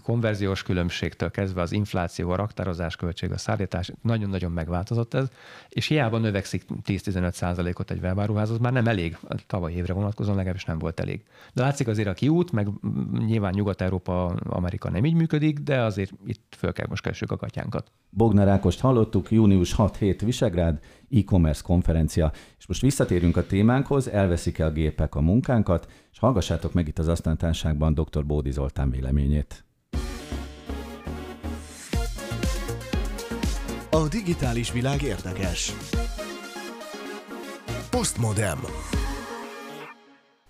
[0.04, 5.28] konverziós különbségtől kezdve az infláció, a raktározás költség, a szállítás, nagyon-nagyon megváltozott ez,
[5.70, 10.66] és hiába növekszik 10-15 százalékot egy webáruház, az már nem elég, tavaly évre vonatkozóan legalábbis
[10.66, 11.24] nem volt elég.
[11.54, 12.68] De látszik azért a kiút, meg
[13.12, 17.92] Nyilván Nyugat-Európa, Amerika nem így működik, de azért itt föl kell most kessük a katyánkat.
[18.10, 20.80] Bognár Ákost hallottuk, június 6-7 Visegrád,
[21.12, 22.32] e-commerce konferencia.
[22.58, 27.00] És most visszatérünk a témánkhoz, elveszik el a gépek a munkánkat, és hallgassátok meg itt
[27.00, 28.26] az asztantárságban dr.
[28.26, 29.64] Bódi Zoltán véleményét.
[33.90, 35.74] A digitális világ érdekes.
[37.90, 38.58] Postmodem.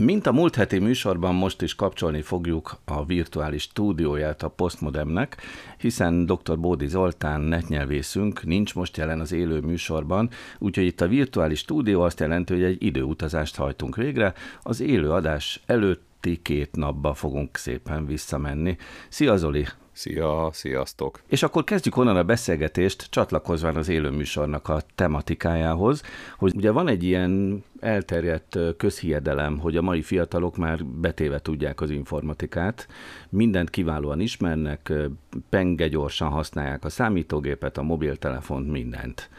[0.03, 5.37] Mint a múlt heti műsorban most is kapcsolni fogjuk a virtuális stúdióját a Postmodemnek,
[5.77, 6.59] hiszen dr.
[6.59, 12.19] Bódi Zoltán netnyelvészünk nincs most jelen az élő műsorban, úgyhogy itt a virtuális stúdió azt
[12.19, 14.33] jelenti, hogy egy időutazást hajtunk végre.
[14.61, 18.77] Az élő adás előtti két napba fogunk szépen visszamenni.
[19.09, 19.65] Szia Zoli!
[20.01, 21.21] Szia, sziasztok!
[21.27, 26.01] És akkor kezdjük onnan a beszélgetést, csatlakozván az élőműsornak a tematikájához,
[26.37, 31.89] hogy ugye van egy ilyen elterjedt közhiedelem, hogy a mai fiatalok már betéve tudják az
[31.89, 32.87] informatikát,
[33.29, 34.93] mindent kiválóan ismernek,
[35.49, 39.29] penge gyorsan használják a számítógépet, a mobiltelefont, mindent.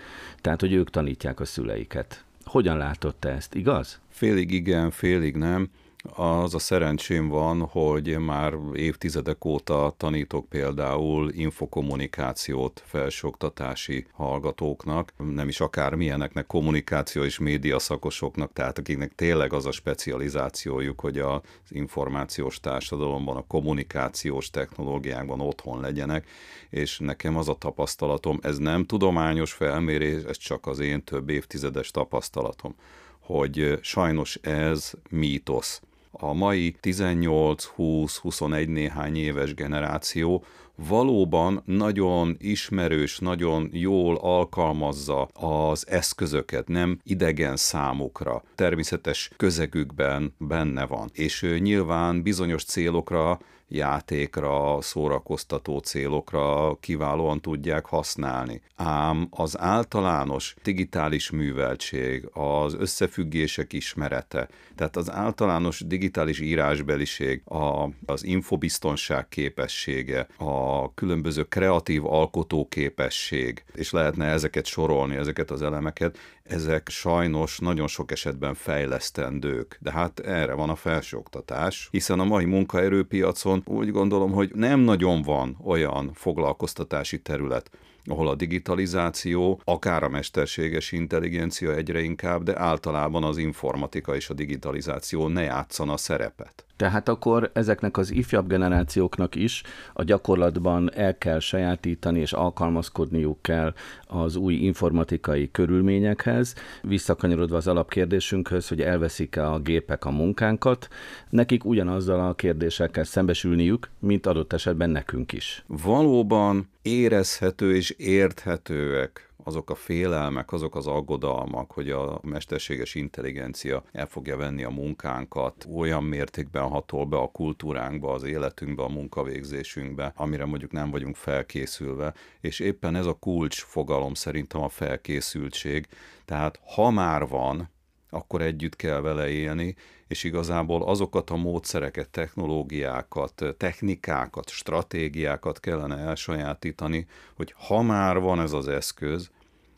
[0.40, 2.25] Tehát, hogy ők tanítják a szüleiket.
[2.44, 4.01] Hogyan látott te ezt, igaz?
[4.09, 5.68] Félig igen, félig nem.
[6.10, 15.60] Az a szerencsém van, hogy már évtizedek óta tanítok például infokommunikációt felsőoktatási hallgatóknak, nem is
[15.60, 23.36] akármilyeneknek, kommunikáció és média szakosoknak, tehát akiknek tényleg az a specializációjuk, hogy az információs társadalomban,
[23.36, 26.28] a kommunikációs technológiákban otthon legyenek,
[26.70, 31.90] és nekem az a tapasztalatom, ez nem tudományos felmérés, ez csak az én több évtizedes
[31.90, 32.74] tapasztalatom,
[33.20, 35.82] hogy sajnos ez mítosz
[36.12, 40.44] a mai 18-20-21 néhány éves generáció
[40.88, 51.11] valóban nagyon ismerős, nagyon jól alkalmazza az eszközöket, nem idegen számukra, természetes közegükben benne van.
[51.12, 53.38] És nyilván bizonyos célokra
[53.74, 58.61] játékra, szórakoztató célokra kiválóan tudják használni.
[58.76, 68.24] Ám az általános digitális műveltség, az összefüggések ismerete, tehát az általános digitális írásbeliség, a, az
[68.24, 76.88] infobiztonság képessége, a különböző kreatív alkotó képesség, és lehetne ezeket sorolni, ezeket az elemeket, ezek
[76.88, 83.62] sajnos nagyon sok esetben fejlesztendők, de hát erre van a felsőoktatás, hiszen a mai munkaerőpiacon
[83.64, 87.70] úgy gondolom, hogy nem nagyon van olyan foglalkoztatási terület,
[88.04, 94.34] ahol a digitalizáció, akár a mesterséges intelligencia egyre inkább, de általában az informatika és a
[94.34, 96.64] digitalizáció ne játszana szerepet.
[96.76, 99.62] Tehát akkor ezeknek az ifjabb generációknak is
[99.92, 103.74] a gyakorlatban el kell sajátítani és alkalmazkodniuk kell
[104.06, 110.88] az új informatikai körülményekhez, visszakanyarodva az alapkérdésünkhöz, hogy elveszik-e a gépek a munkánkat,
[111.30, 115.64] nekik ugyanazzal a kérdésekkel szembesülniük, mint adott esetben nekünk is.
[115.66, 124.06] Valóban érezhető és érthetőek azok a félelmek, azok az aggodalmak, hogy a mesterséges intelligencia el
[124.06, 130.44] fogja venni a munkánkat, olyan mértékben hatol be a kultúránkba, az életünkbe, a munkavégzésünkbe, amire
[130.44, 135.86] mondjuk nem vagyunk felkészülve, és éppen ez a kulcs fogalom szerintem a felkészültség.
[136.24, 137.70] Tehát ha már van,
[138.10, 139.74] akkor együtt kell vele élni,
[140.12, 148.53] és igazából azokat a módszereket, technológiákat, technikákat, stratégiákat kellene elsajátítani, hogy ha már van ez
[148.53, 149.31] az eszköz,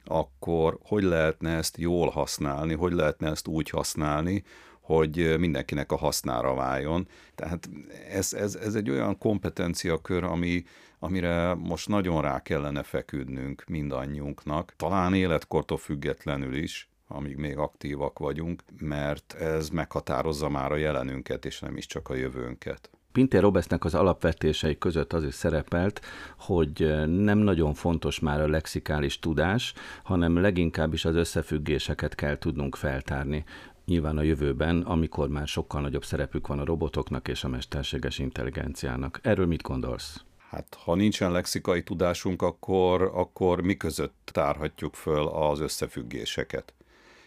[0.05, 4.44] akkor hogy lehetne ezt jól használni, hogy lehetne ezt úgy használni,
[4.81, 7.09] hogy mindenkinek a hasznára váljon.
[7.35, 7.68] Tehát
[8.11, 10.64] ez, ez, ez egy olyan kompetenciakör, ami,
[10.99, 18.62] amire most nagyon rá kellene feküdnünk mindannyiunknak, talán életkortól függetlenül is, amíg még aktívak vagyunk,
[18.79, 22.90] mert ez meghatározza már a jelenünket, és nem is csak a jövőnket.
[23.12, 26.00] Pintér Robesznek az alapvetései között az is szerepelt,
[26.38, 32.77] hogy nem nagyon fontos már a lexikális tudás, hanem leginkább is az összefüggéseket kell tudnunk
[32.77, 33.44] feltárni.
[33.85, 39.20] Nyilván a jövőben, amikor már sokkal nagyobb szerepük van a robotoknak és a mesterséges intelligenciának.
[39.22, 40.24] Erről mit gondolsz?
[40.50, 46.74] Hát ha nincsen lexikai tudásunk, akkor, akkor mi között tárhatjuk föl az összefüggéseket?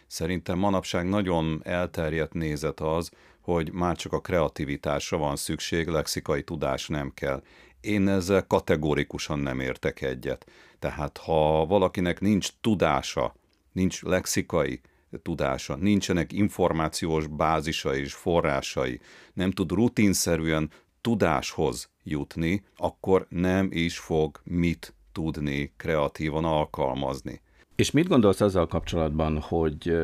[0.08, 6.88] Szerintem manapság nagyon elterjedt nézet az, hogy már csak a kreativitásra van szükség, lexikai tudás
[6.88, 7.44] nem kell.
[7.82, 10.46] Én ezzel kategórikusan nem értek egyet.
[10.80, 13.36] Tehát ha valakinek nincs tudása,
[13.72, 14.82] nincs lexikai
[15.22, 19.00] tudása, nincsenek információs bázisai és forrásai,
[19.34, 27.42] nem tud rutinszerűen tudáshoz jutni, akkor nem is fog mit tudni kreatívan alkalmazni.
[27.78, 29.98] És mit gondolsz azzal kapcsolatban, hogy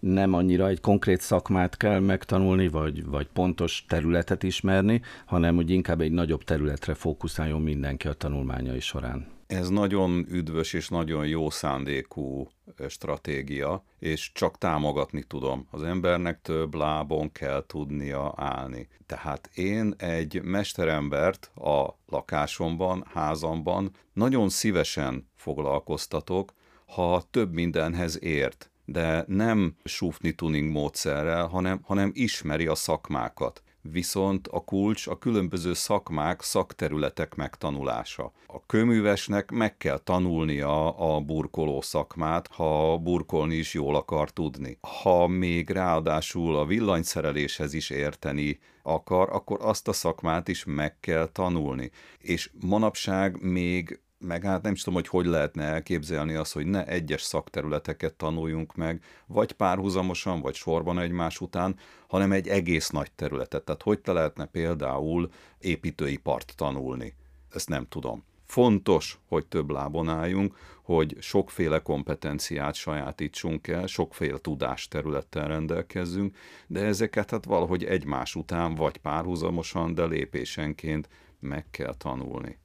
[0.00, 6.00] nem annyira egy konkrét szakmát kell megtanulni, vagy, vagy pontos területet ismerni, hanem hogy inkább
[6.00, 9.26] egy nagyobb területre fókuszáljon mindenki a tanulmányai során?
[9.46, 12.48] Ez nagyon üdvös és nagyon jó szándékú
[12.88, 15.66] stratégia, és csak támogatni tudom.
[15.70, 18.88] Az embernek több lábon kell tudnia állni.
[19.06, 26.52] Tehát én egy mesterembert a lakásomban, házamban nagyon szívesen foglalkoztatok,
[26.88, 33.62] ha több mindenhez ért, de nem sufni tuning módszerrel, hanem, hanem ismeri a szakmákat.
[33.80, 38.32] Viszont a kulcs a különböző szakmák, szakterületek megtanulása.
[38.46, 44.78] A kőművesnek meg kell tanulnia a burkoló szakmát, ha burkolni is jól akar tudni.
[45.02, 51.26] Ha még ráadásul a villanyszereléshez is érteni akar, akkor azt a szakmát is meg kell
[51.26, 51.90] tanulni.
[52.18, 56.86] És manapság még meg hát nem is tudom, hogy hogy lehetne elképzelni azt, hogy ne
[56.86, 61.76] egyes szakterületeket tanuljunk meg, vagy párhuzamosan, vagy sorban egymás után,
[62.08, 63.64] hanem egy egész nagy területet.
[63.64, 67.14] Tehát hogy te lehetne például építőipart tanulni?
[67.50, 68.24] Ezt nem tudom.
[68.46, 77.30] Fontos, hogy több lábon álljunk, hogy sokféle kompetenciát sajátítsunk el, sokféle tudásterülettel rendelkezzünk, de ezeket
[77.30, 81.08] hát valahogy egymás után, vagy párhuzamosan, de lépésenként
[81.40, 82.58] meg kell tanulni.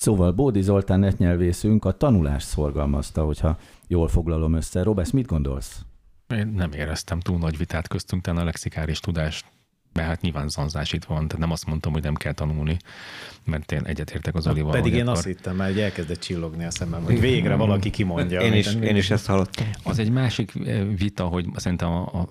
[0.00, 4.82] Szóval Bódi Zoltán netnyelvészünk a tanulást szorgalmazta, hogyha jól foglalom össze.
[4.82, 5.80] Robesz, mit gondolsz?
[6.28, 9.46] Én nem éreztem túl nagy vitát köztünk, a lexikáris tudást
[9.92, 12.76] mert hát nyilván zanzás itt van, tehát nem azt mondtam, hogy nem kell tanulni,
[13.44, 14.72] mert én egyetértek az Olival.
[14.72, 15.12] Pedig én akar...
[15.12, 18.40] azt hittem, mert elkezdett csillogni a szemem, hogy végre valaki kimondja.
[18.40, 19.66] Én is, én is ezt hallottam.
[19.82, 22.28] Az egy másik eh, vita, hogy szerintem a, a,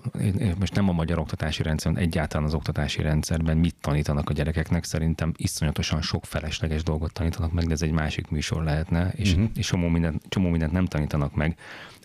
[0.58, 5.32] most nem a magyar oktatási rendszerben, egyáltalán az oktatási rendszerben mit tanítanak a gyerekeknek, szerintem
[5.36, 9.50] iszonyatosan sok felesleges dolgot tanítanak meg, de ez egy másik műsor lehetne, és, uh-huh.
[9.54, 11.56] és csomó, mindent, csomó mindent nem tanítanak meg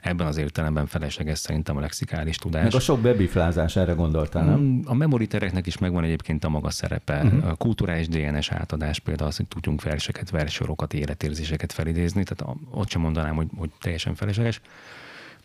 [0.05, 2.63] ebben az értelemben felesleges szerintem a lexikális tudás.
[2.63, 4.59] Meg a sok bebiflázás, erre gondoltál, nem?
[4.59, 7.23] Mm, a memoritereknek is megvan egyébként a maga szerepe.
[7.23, 7.49] Uh-huh.
[7.49, 13.01] A kulturális DNS átadás például az, hogy tudjunk verseket, versorokat, életérzéseket felidézni, tehát ott sem
[13.01, 14.61] mondanám, hogy, hogy teljesen felesleges.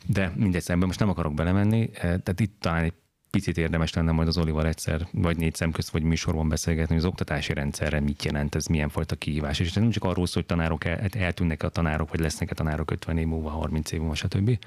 [0.07, 2.93] De mindegy szemben most nem akarok belemenni, eh, tehát itt talán egy
[3.31, 7.05] picit érdemes lenne majd az Olival egyszer, vagy négy szem közt, vagy műsorban beszélgetni, hogy
[7.05, 9.59] az oktatási rendszerre mit jelent, ez milyen fajta kihívás.
[9.59, 12.91] És nem csak arról szól, hogy tanárok el, eltűnnek a tanárok, vagy lesznek a tanárok
[12.91, 14.59] 50 év múlva, 30 év múlva, stb.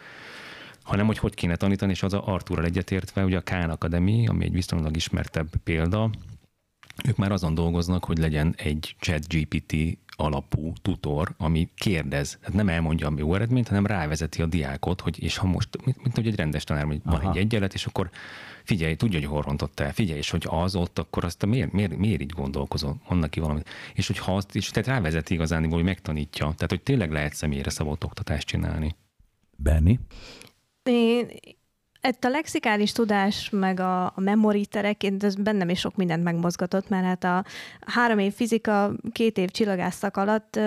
[0.82, 4.46] Hanem hogy hogy kéne tanítani, és az a Artúrral egyetértve, ugye a Kán Academy, ami
[4.46, 6.10] egy viszonylag ismertebb példa,
[7.08, 12.70] ők már azon dolgoznak, hogy legyen egy chat GPT alapú tutor, ami kérdez, tehát nem
[12.70, 16.28] elmondja a jó eredményt, hanem rávezeti a diákot, hogy és ha most, mint, mint hogy
[16.28, 18.10] egy rendes tanár, hogy van egy egyenlet, és akkor
[18.64, 21.98] figyelj, tudja, hogy hol rontott el, figyelj, és hogy az ott, akkor azt miért, miért,
[21.98, 23.70] miért így gondolkozol, mondnak ki valamit.
[23.94, 27.70] És hogy ha azt, és tehát rávezeti igazán, hogy megtanítja, tehát hogy tényleg lehet személyre
[27.70, 28.96] szabott oktatást csinálni.
[29.56, 30.00] Benni?
[30.84, 31.28] Én,
[32.02, 37.06] ezt a lexikális tudás, meg a, a memoriterek, ez bennem is sok mindent megmozgatott, mert
[37.06, 37.46] hát a
[37.92, 40.60] három év fizika, két év csillagászak alatt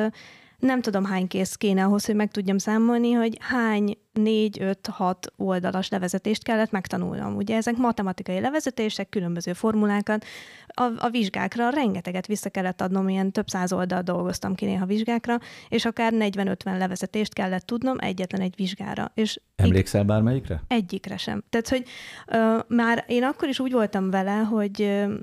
[0.58, 6.42] nem tudom hány kész kéne ahhoz, hogy meg tudjam számolni, hogy hány 4-5-6 oldalas levezetést
[6.42, 7.36] kellett megtanulnom.
[7.36, 10.24] Ugye ezek matematikai levezetések, különböző formulákat.
[10.66, 15.38] A, a vizsgákra rengeteget vissza kellett adnom, ilyen több száz oldal dolgoztam ki néha vizsgákra,
[15.68, 19.10] és akár 40-50 levezetést kellett tudnom egyetlen egy vizsgára.
[19.14, 20.62] És Emlékszel bármelyikre?
[20.68, 21.44] Egyikre sem.
[21.50, 21.84] Tehát, hogy
[22.26, 25.14] ö, már én akkor is úgy voltam vele, hogy ö,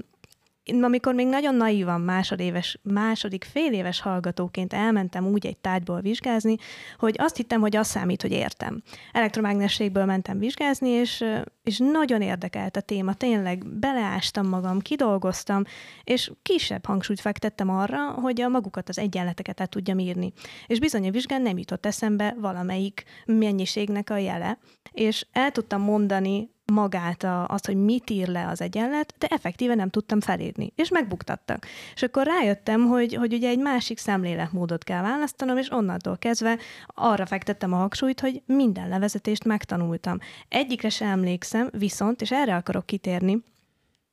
[0.81, 6.55] amikor még nagyon naívan másodéves, második fél éves hallgatóként elmentem úgy egy tárgyból vizsgázni,
[6.97, 8.81] hogy azt hittem, hogy az számít, hogy értem.
[9.11, 11.23] Elektromágnességből mentem vizsgázni, és,
[11.63, 15.63] és nagyon érdekelt a téma, tényleg beleástam magam, kidolgoztam,
[16.03, 20.33] és kisebb hangsúlyt fektettem arra, hogy a magukat az egyenleteket el tudjam írni.
[20.67, 24.57] És bizony a vizsgán nem jutott eszembe valamelyik mennyiségnek a jele,
[24.91, 29.77] és el tudtam mondani magát a, azt, hogy mit ír le az egyenlet, de effektíven
[29.77, 31.65] nem tudtam felírni, és megbuktattak.
[31.93, 36.57] És akkor rájöttem, hogy, hogy ugye egy másik szemléletmódot kell választanom, és onnantól kezdve
[36.87, 40.17] arra fektettem a hangsúlyt, hogy minden levezetést megtanultam.
[40.47, 43.43] Egyikre sem emlékszem, viszont, és erre akarok kitérni,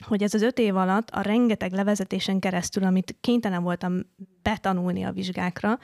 [0.07, 4.01] hogy ez az öt év alatt a rengeteg levezetésen keresztül, amit kénytelen voltam
[4.43, 5.79] betanulni a vizsgákra,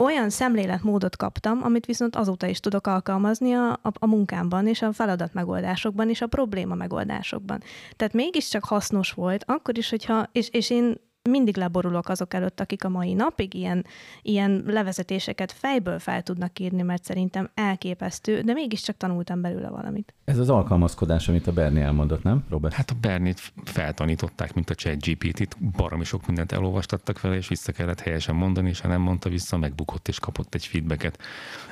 [0.00, 4.92] olyan szemléletmódot kaptam, amit viszont azóta is tudok alkalmazni a, a, a munkámban, és a
[4.92, 7.62] feladat megoldásokban, és a probléma megoldásokban.
[7.96, 10.94] Tehát mégiscsak hasznos volt, akkor is, hogyha, és, és én
[11.28, 13.86] mindig leborulok azok előtt, akik a mai napig ilyen,
[14.22, 20.14] ilyen levezetéseket fejből fel tudnak írni, mert szerintem elképesztő, de mégiscsak tanultam belőle valamit.
[20.30, 22.74] Ez az alkalmazkodás, amit a Berni elmondott, nem, Robert?
[22.74, 27.72] Hát a Bernit feltanították, mint a chat GPT-t, baromi sok mindent elolvastattak vele, és vissza
[27.72, 31.18] kellett helyesen mondani, és ha nem mondta vissza, megbukott és kapott egy feedbacket.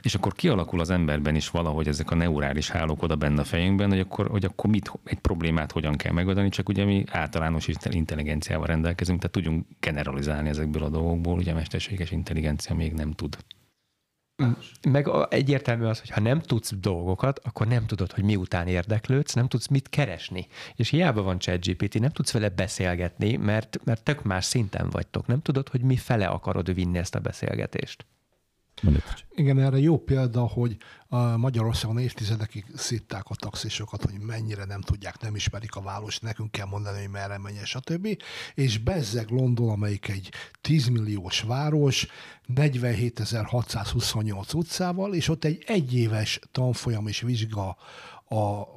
[0.01, 3.89] És akkor kialakul az emberben is valahogy ezek a neurális hálók oda benne a fejünkben,
[3.89, 8.67] hogy akkor, hogy akkor mit, egy problémát hogyan kell megoldani, csak ugye mi általános intelligenciával
[8.67, 13.37] rendelkezünk, tehát tudjunk generalizálni ezekből a dolgokból, ugye a mesterséges intelligencia még nem tud.
[14.89, 19.49] Meg egyértelmű az, hogy ha nem tudsz dolgokat, akkor nem tudod, hogy miután érdeklődsz, nem
[19.49, 20.47] tudsz mit keresni.
[20.75, 25.27] És hiába van ChatGPT, nem tudsz vele beszélgetni, mert, mert tök más szinten vagytok.
[25.27, 28.07] Nem tudod, hogy mi fele akarod vinni ezt a beszélgetést.
[29.35, 30.77] Igen, erre jó példa, hogy
[31.09, 36.51] a Magyarországon évtizedekig szitták a taxisokat, hogy mennyire nem tudják, nem ismerik a város, nekünk
[36.51, 38.09] kell mondani, hogy merre menjen, stb.
[38.55, 42.07] És bezzeg London, amelyik egy 10 milliós város,
[42.55, 47.77] 47.628 utcával, és ott egy egyéves tanfolyam és vizsga
[48.29, 48.69] a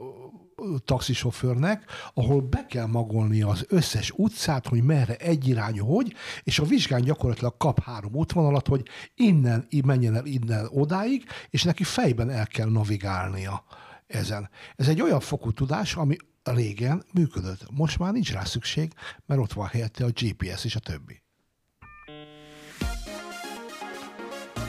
[0.85, 1.83] taxisofőrnek,
[2.13, 7.57] ahol be kell magolni az összes utcát, hogy merre egyirányú hogy, és a vizsgán gyakorlatilag
[7.57, 13.63] kap három útvonalat, hogy innen menjen el innen odáig, és neki fejben el kell navigálnia
[14.07, 14.49] ezen.
[14.75, 17.65] Ez egy olyan fokú tudás, ami régen működött.
[17.71, 18.93] Most már nincs rá szükség,
[19.25, 21.21] mert ott van helyette a GPS és a többi.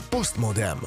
[0.09, 0.79] Postmodem.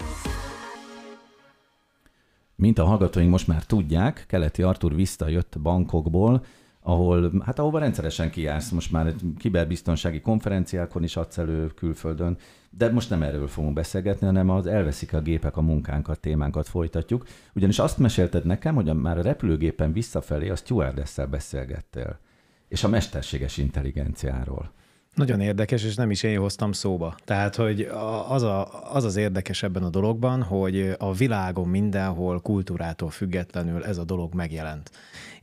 [2.56, 6.44] Mint a hallgatóink most már tudják, Keleti Artur visszajött bankokból,
[6.82, 12.38] ahol, hát ahova rendszeresen kijársz, most már egy kiberbiztonsági konferenciákon is adsz elő külföldön,
[12.70, 17.26] de most nem erről fogunk beszélgetni, hanem az elveszik a gépek a munkánkat, témánkat folytatjuk.
[17.54, 22.20] Ugyanis azt mesélted nekem, hogy már a repülőgépen visszafelé a stewardess beszélgettél,
[22.68, 24.72] és a mesterséges intelligenciáról.
[25.16, 27.16] Nagyon érdekes, és nem is én hoztam szóba.
[27.26, 27.90] Tehát, hogy
[28.28, 33.98] az, a, az az érdekes ebben a dologban, hogy a világon mindenhol kultúrától függetlenül ez
[33.98, 34.92] a dolog megjelent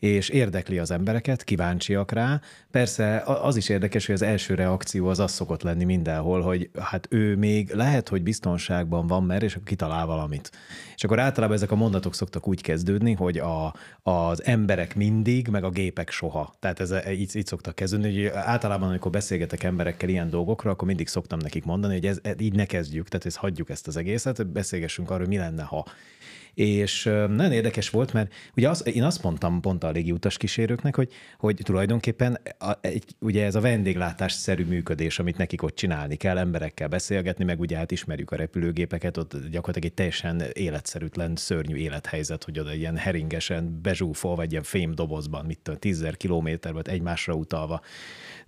[0.02, 2.40] és érdekli az embereket, kíváncsiak rá.
[2.70, 7.06] Persze az is érdekes, hogy az első reakció az az szokott lenni mindenhol, hogy hát
[7.10, 10.50] ő még lehet, hogy biztonságban van, mert és kitalál valamit.
[11.02, 15.64] És akkor általában ezek a mondatok szoktak úgy kezdődni, hogy a, az emberek mindig, meg
[15.64, 16.54] a gépek soha.
[16.58, 21.08] Tehát ez így, így szoktak kezdődni, hogy általában, amikor beszélgetek emberekkel ilyen dolgokra, akkor mindig
[21.08, 25.10] szoktam nekik mondani, hogy ez, így ne kezdjük, tehát ezt hagyjuk ezt az egészet, beszélgessünk
[25.10, 25.84] arról, mi lenne, ha
[26.54, 30.96] és nagyon érdekes volt, mert ugye az, én azt mondtam pont a légi utas kísérőknek,
[30.96, 36.38] hogy, hogy tulajdonképpen a, egy, ugye ez a vendéglátásszerű működés, amit nekik ott csinálni kell,
[36.38, 42.44] emberekkel beszélgetni, meg ugye hát ismerjük a repülőgépeket, ott gyakorlatilag egy teljesen életszerűtlen, szörnyű élethelyzet,
[42.44, 47.80] hogy oda ilyen heringesen bezsúfolva, vagy ilyen fémdobozban, mit tudom, tízzer kilométerben egymásra utalva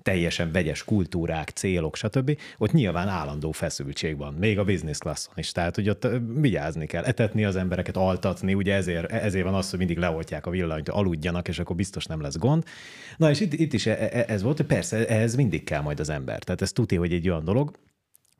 [0.04, 2.38] teljesen vegyes kultúrák, célok, stb.
[2.58, 5.52] Ott nyilván állandó feszültség van, még a business classon is.
[5.52, 9.78] Tehát, hogy ott vigyázni kell, etetni az embereket, altatni, ugye ezért, ezért van az, hogy
[9.78, 12.64] mindig leoltják a villanyt, aludjanak, és akkor biztos nem lesz gond.
[13.16, 16.00] Na és itt, itt is e, e, ez volt, hogy persze ehhez mindig kell majd
[16.00, 16.42] az ember.
[16.42, 17.78] Tehát ez tudja, hogy egy olyan dolog,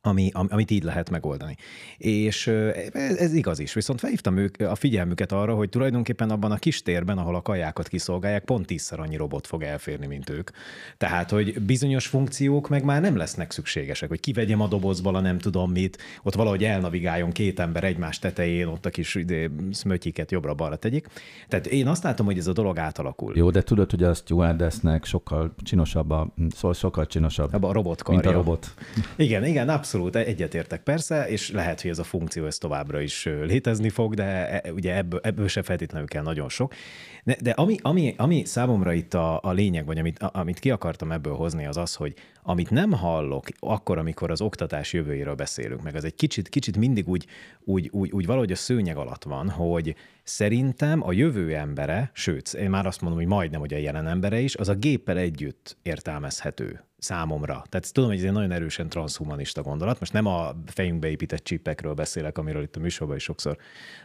[0.07, 1.57] ami, amit így lehet megoldani.
[1.97, 2.47] És
[2.93, 6.83] ez, ez igaz is, viszont felhívtam ők a figyelmüket arra, hogy tulajdonképpen abban a kis
[6.83, 10.51] térben, ahol a kajákat kiszolgálják, pont tízszer annyi robot fog elférni, mint ők.
[10.99, 15.39] Tehát, hogy bizonyos funkciók meg már nem lesznek szükségesek, hogy kivegyem a dobozból a nem
[15.39, 19.19] tudom mit, ott valahogy elnavigáljon két ember egymás tetején, ott a kis
[19.71, 21.07] szmötyiket jobbra-balra tegyék.
[21.49, 23.33] Tehát én azt látom, hogy ez a dolog átalakul.
[23.37, 28.27] Jó, de tudod, hogy a stewardessnek sokkal csinosabb, a, szóval sokkal csinosabb, a robot mint
[28.27, 28.75] a robot.
[29.17, 33.25] Igen, igen, abszolút Abszolút, egyetértek persze, és lehet, hogy ez a funkció ez továbbra is
[33.25, 36.75] létezni fog, de e, ugye ebből, ebből se feltétlenül kell nagyon sok.
[37.25, 41.13] De, de ami, ami, ami számomra itt a, a lényeg, vagy amit, amit ki akartam
[41.13, 45.95] ebből hozni, az az, hogy amit nem hallok akkor, amikor az oktatás jövőjéről beszélünk, meg
[45.95, 47.27] az egy kicsit, kicsit mindig úgy,
[47.61, 52.71] úgy, úgy, úgy valahogy a szőnyeg alatt van, hogy szerintem a jövő embere, sőt, én
[52.71, 56.85] már azt mondom, hogy majdnem, hogy a jelen embere is, az a géppel együtt értelmezhető
[57.05, 57.65] számomra.
[57.69, 60.01] Tehát tudom, hogy ez egy nagyon erősen transhumanista gondolat.
[60.01, 63.57] Most nem a fejünkbe épített csipekről beszélek, amiről itt a műsorban is sokszor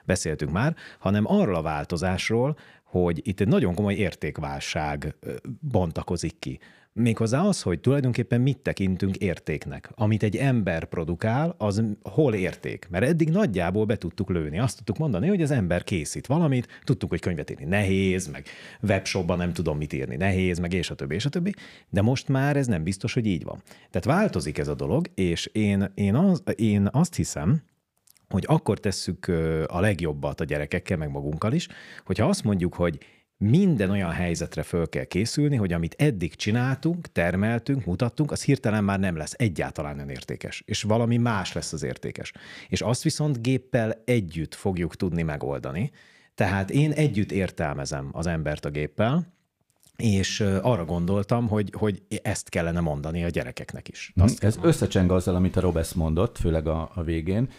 [0.05, 2.57] beszéltünk már, hanem arról a változásról,
[2.89, 5.15] hogy itt egy nagyon komoly értékválság
[5.59, 6.59] bontakozik ki.
[6.93, 9.91] Méghozzá az, hogy tulajdonképpen mit tekintünk értéknek.
[9.95, 12.87] Amit egy ember produkál, az hol érték?
[12.89, 14.59] Mert eddig nagyjából be tudtuk lőni.
[14.59, 18.45] Azt tudtuk mondani, hogy az ember készít valamit, tudtuk, hogy könyvet írni nehéz, meg
[18.81, 21.53] webshopban nem tudom mit írni nehéz, meg és a többi, és a többi.
[21.89, 23.61] De most már ez nem biztos, hogy így van.
[23.89, 27.61] Tehát változik ez a dolog, és én, én, az, én azt hiszem,
[28.29, 29.27] hogy akkor tesszük
[29.67, 31.67] a legjobbat a gyerekekkel, meg magunkkal is,
[32.05, 32.97] hogyha azt mondjuk, hogy
[33.37, 38.99] minden olyan helyzetre föl kell készülni, hogy amit eddig csináltunk, termeltünk, mutattunk, az hirtelen már
[38.99, 42.31] nem lesz egyáltalán nem értékes, és valami más lesz az értékes.
[42.67, 45.91] És azt viszont géppel együtt fogjuk tudni megoldani.
[46.35, 49.33] Tehát én együtt értelmezem az embert a géppel,
[49.95, 54.11] és arra gondoltam, hogy, hogy ezt kellene mondani a gyerekeknek is.
[54.15, 54.25] Mhm.
[54.25, 57.49] Azt Ez összecseng azzal, amit a Robesz mondott, főleg a, a végén.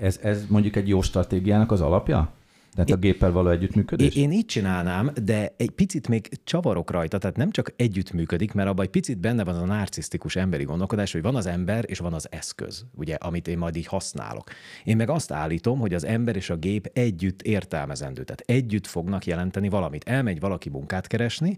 [0.00, 2.32] Ez, ez mondjuk egy jó stratégiának az alapja?
[2.74, 4.14] Tehát a géppel való együttműködés?
[4.14, 8.68] Én, én így csinálnám, de egy picit még csavarok rajta, tehát nem csak együttműködik, mert
[8.68, 12.12] abban egy picit benne van a narcisztikus emberi gondolkodás, hogy van az ember és van
[12.12, 14.50] az eszköz, ugye, amit én majd így használok.
[14.84, 19.26] Én meg azt állítom, hogy az ember és a gép együtt értelmezendő, tehát együtt fognak
[19.26, 20.04] jelenteni valamit.
[20.04, 21.56] Elmegy valaki munkát keresni,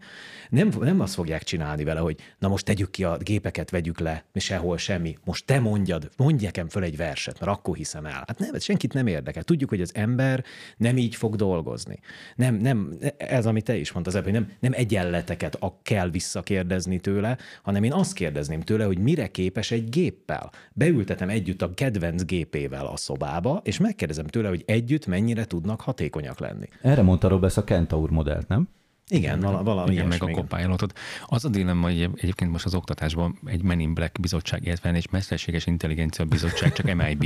[0.50, 4.24] nem, nem azt fogják csinálni vele, hogy na most tegyük ki a gépeket, vegyük le,
[4.34, 8.24] sehol semmi, most te mondjad, mondj nekem föl egy verset, mert akkor hiszem el.
[8.26, 9.42] Hát nem, senkit nem érdekel.
[9.42, 10.44] Tudjuk, hogy az ember
[10.76, 11.98] nem így fog dolgozni.
[12.36, 17.82] Nem, nem, ez, amit te is mondtad, hogy nem, nem egyenleteket kell visszakérdezni tőle, hanem
[17.82, 20.50] én azt kérdezném tőle, hogy mire képes egy géppel.
[20.72, 26.38] Beültetem együtt a kedvenc gépével a szobába, és megkérdezem tőle, hogy együtt mennyire tudnak hatékonyak
[26.38, 26.68] lenni.
[26.82, 28.68] Erre mondta Robesz a Kentaur modellt, nem?
[29.12, 30.98] Igen, vala, valami Igen, meg a copilotot.
[31.26, 35.08] Az a dilemma, hogy egyébként most az oktatásban egy Men in Black bizottság, illetve egy
[35.10, 37.22] mesterséges intelligencia bizottság, csak MIB,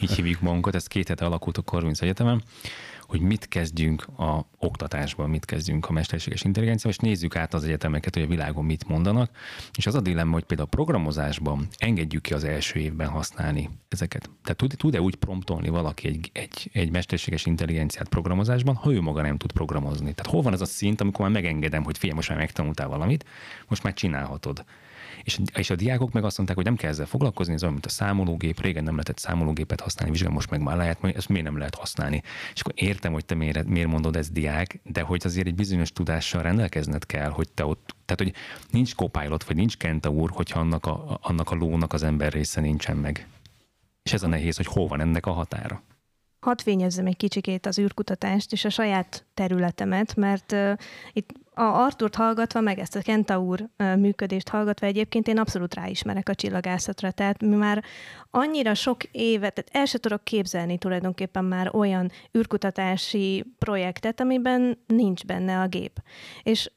[0.00, 2.42] így hívjuk magunkat, ez két hete alakult a Corvinus Egyetemen,
[3.14, 8.14] hogy mit kezdjünk a oktatásban, mit kezdjünk a mesterséges intelligencia, és nézzük át az egyetemeket,
[8.14, 9.30] hogy a világon mit mondanak.
[9.76, 14.30] És az a dilemma, hogy például a programozásban engedjük ki az első évben használni ezeket.
[14.42, 19.22] Tehát tud, tud-e úgy promptolni valaki egy, egy, egy mesterséges intelligenciát programozásban, ha ő maga
[19.22, 20.14] nem tud programozni?
[20.14, 23.24] Tehát hol van ez a szint, amikor már megengedem, hogy figyelj, most már megtanultál valamit,
[23.68, 24.64] most már csinálhatod.
[25.24, 27.86] És, és a diákok meg azt mondták, hogy nem kell ezzel foglalkozni, ez olyan, mint
[27.86, 31.58] a számológép, régen nem lehetett számológépet használni, vizsgál, most meg már lehet, ezt miért nem
[31.58, 32.22] lehet használni.
[32.54, 35.92] És akkor értem, hogy te miért, miért mondod ez diák, de hogy azért egy bizonyos
[35.92, 38.32] tudással rendelkezned kell, hogy te ott, tehát hogy
[38.70, 42.60] nincs copilot, vagy nincs Kenta úr, hogyha annak a, annak a lónak az ember része
[42.60, 43.26] nincsen meg.
[44.02, 45.82] És ez a nehéz, hogy hol van ennek a határa.
[46.44, 50.72] Hadd fényezzem egy kicsikét az űrkutatást és a saját területemet, mert uh,
[51.12, 56.34] itt a Arturt hallgatva, meg ezt a Kentaur működést hallgatva egyébként én abszolút ráismerek a
[56.34, 57.10] csillagászatra.
[57.10, 57.84] Tehát mi már
[58.30, 65.24] annyira sok évet, tehát el se tudok képzelni tulajdonképpen már olyan űrkutatási projektet, amiben nincs
[65.24, 66.02] benne a gép.
[66.42, 66.70] És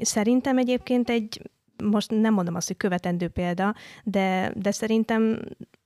[0.00, 1.50] szerintem egyébként egy
[1.84, 3.74] most nem mondom azt, hogy követendő példa,
[4.04, 5.40] de, de szerintem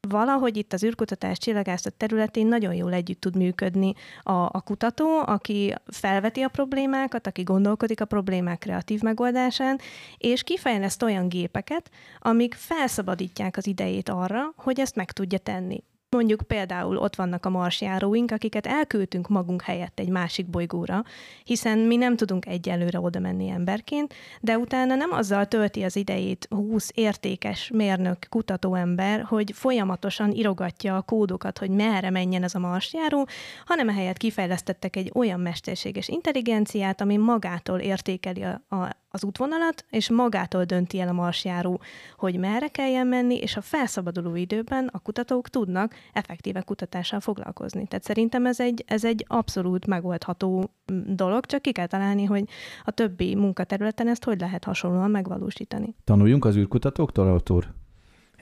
[0.08, 5.74] valahogy itt az űrkutatás csillagászat területén nagyon jól együtt tud működni a, a kutató, aki
[5.86, 9.78] felveti a problémákat, aki gondolkodik a problémák kreatív megoldásán,
[10.18, 15.84] és kifejleszt olyan gépeket, amik felszabadítják az idejét arra, hogy ezt meg tudja tenni.
[16.16, 21.04] Mondjuk például ott vannak a marsjáróink, akiket elküldtünk magunk helyett egy másik bolygóra,
[21.44, 26.46] hiszen mi nem tudunk egyelőre oda menni emberként, de utána nem azzal tölti az idejét
[26.50, 33.28] 20 értékes mérnök, kutatóember, hogy folyamatosan irogatja a kódokat, hogy merre menjen ez a marsjáró,
[33.64, 40.10] hanem ehelyett kifejlesztettek egy olyan mesterséges intelligenciát, ami magától értékeli a, a az útvonalat, és
[40.10, 41.80] magától dönti el a marsjáró,
[42.16, 47.86] hogy merre kelljen menni, és a felszabaduló időben a kutatók tudnak effektíve kutatással foglalkozni.
[47.86, 52.44] Tehát szerintem ez egy, ez egy abszolút megoldható mm, dolog, csak ki kell találni, hogy
[52.84, 55.94] a többi munkaterületen ezt hogy lehet hasonlóan megvalósítani.
[56.04, 57.74] Tanuljunk az űrkutatóktól, autor?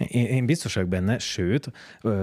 [0.09, 1.71] Én, én biztos vagyok benne, sőt,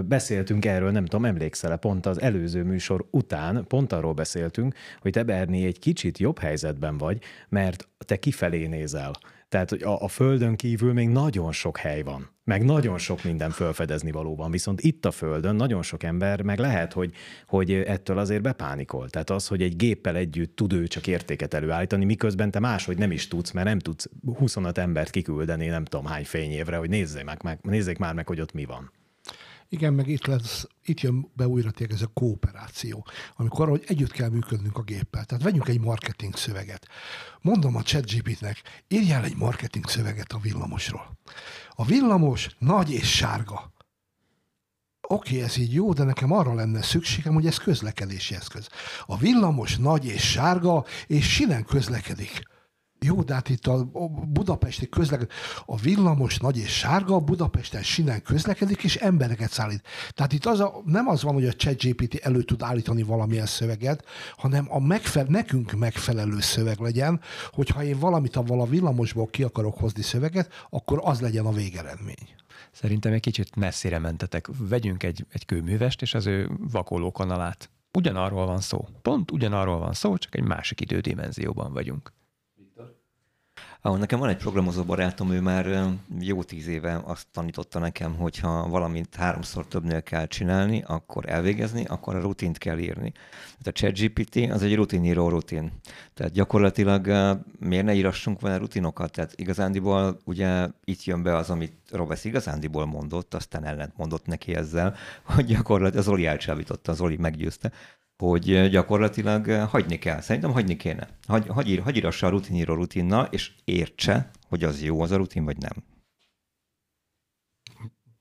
[0.05, 5.23] beszéltünk erről, nem tudom, emlékszel-e, pont az előző műsor után, pont arról beszéltünk, hogy te
[5.23, 9.11] Berni egy kicsit jobb helyzetben vagy, mert te kifelé nézel.
[9.49, 13.51] Tehát hogy a, a Földön kívül még nagyon sok hely van, meg nagyon sok minden
[13.51, 17.13] felfedezni való van, viszont itt a Földön nagyon sok ember meg lehet, hogy,
[17.47, 19.09] hogy ettől azért bepánikol.
[19.09, 23.11] Tehát az, hogy egy géppel együtt tud ő csak értéket előállítani, miközben te máshogy nem
[23.11, 27.43] is tudsz, mert nem tudsz 25 embert kiküldeni nem tudom hány fényévre, hogy nézzék, meg,
[27.43, 28.91] meg, nézzék már meg, hogy ott mi van.
[29.69, 33.05] Igen, meg itt, lesz, itt jön be újra tényleg ez a kooperáció,
[33.35, 35.25] amikor hogy együtt kell működnünk a géppel.
[35.25, 36.87] Tehát vegyünk egy marketing szöveget.
[37.41, 41.17] Mondom a ChatGPT-nek, írjál egy marketing szöveget a villamosról.
[41.69, 43.71] A villamos nagy és sárga.
[45.09, 48.69] Oké, okay, ez így jó, de nekem arra lenne szükségem, hogy ez közlekedési eszköz.
[49.05, 52.41] A villamos nagy és sárga, és sinen közlekedik
[52.99, 53.87] jó, de hát itt a
[54.27, 55.33] budapesti közlekedik,
[55.65, 59.81] a villamos nagy és sárga, a Budapesten sinen közlekedik, és embereket szállít.
[60.09, 64.05] Tehát itt az a, nem az van, hogy a ChatGPT elő tud állítani valamilyen szöveget,
[64.37, 67.21] hanem a megfe- nekünk megfelelő szöveg legyen,
[67.51, 72.35] hogyha én valamit a villamosból ki akarok hozni szöveget, akkor az legyen a végeredmény.
[72.71, 74.47] Szerintem egy kicsit messzire mentetek.
[74.57, 77.69] Vegyünk egy, egy kőművest és az ő vakolókanalát.
[77.93, 78.87] Ugyanarról van szó.
[79.01, 82.13] Pont ugyanarról van szó, csak egy másik idődimenzióban vagyunk.
[83.81, 85.87] Ahol nekem van egy programozó barátom, ő már
[86.19, 91.85] jó tíz éve azt tanította nekem, hogy ha valamit háromszor többnél kell csinálni, akkor elvégezni,
[91.85, 93.11] akkor a rutint kell írni.
[93.11, 95.71] Tehát a ChatGPT az egy rutiníró rutin.
[96.13, 97.07] Tehát gyakorlatilag
[97.59, 99.11] miért ne írassunk vele rutinokat?
[99.11, 104.55] Tehát igazándiból ugye itt jön be az, amit Robesz igazándiból mondott, aztán ellent mondott neki
[104.55, 107.71] ezzel, hogy gyakorlatilag az Oli elcsábította, az Oli meggyőzte,
[108.17, 110.21] hogy gyakorlatilag hagyni kell.
[110.21, 111.07] Szerintem hagyni kéne.
[111.27, 115.45] Hagy, hagy, hagy írassa a rutiníró rutinna, és értse, hogy az jó az a rutin,
[115.45, 115.83] vagy nem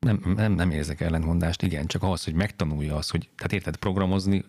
[0.06, 4.44] nem, nem, nem érzek ellentmondást, igen, csak az, hogy megtanulja azt, hogy, tehát érted, programozni,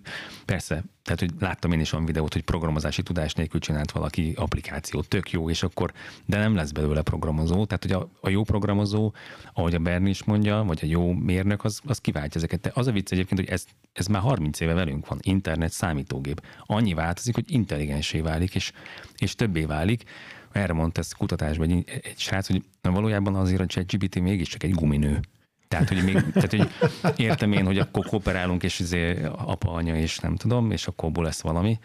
[0.45, 5.07] persze, tehát, hogy láttam én is olyan videót, hogy programozási tudás nélkül csinált valaki applikációt,
[5.07, 5.93] tök jó, és akkor,
[6.25, 9.13] de nem lesz belőle programozó, tehát, hogy a, a jó programozó,
[9.53, 12.61] ahogy a Berni is mondja, vagy a jó mérnök, az, az kiváltja ezeket.
[12.61, 16.41] De az a vicc egyébként, hogy ez, ez már 30 éve velünk van, internet, számítógép.
[16.65, 18.71] Annyi változik, hogy intelligensé válik, és,
[19.17, 20.03] és többé válik,
[20.51, 24.73] erre mondta ezt kutatásban egy, egy srác, hogy na valójában azért a ChatGPT mégiscsak egy
[24.73, 25.19] guminő.
[25.67, 26.69] Tehát, hogy, még, tehát, hogy
[27.15, 31.23] értem én, hogy akkor kooperálunk, és izé apa, anya, és nem tudom, és akkor abból
[31.23, 31.79] lesz valami.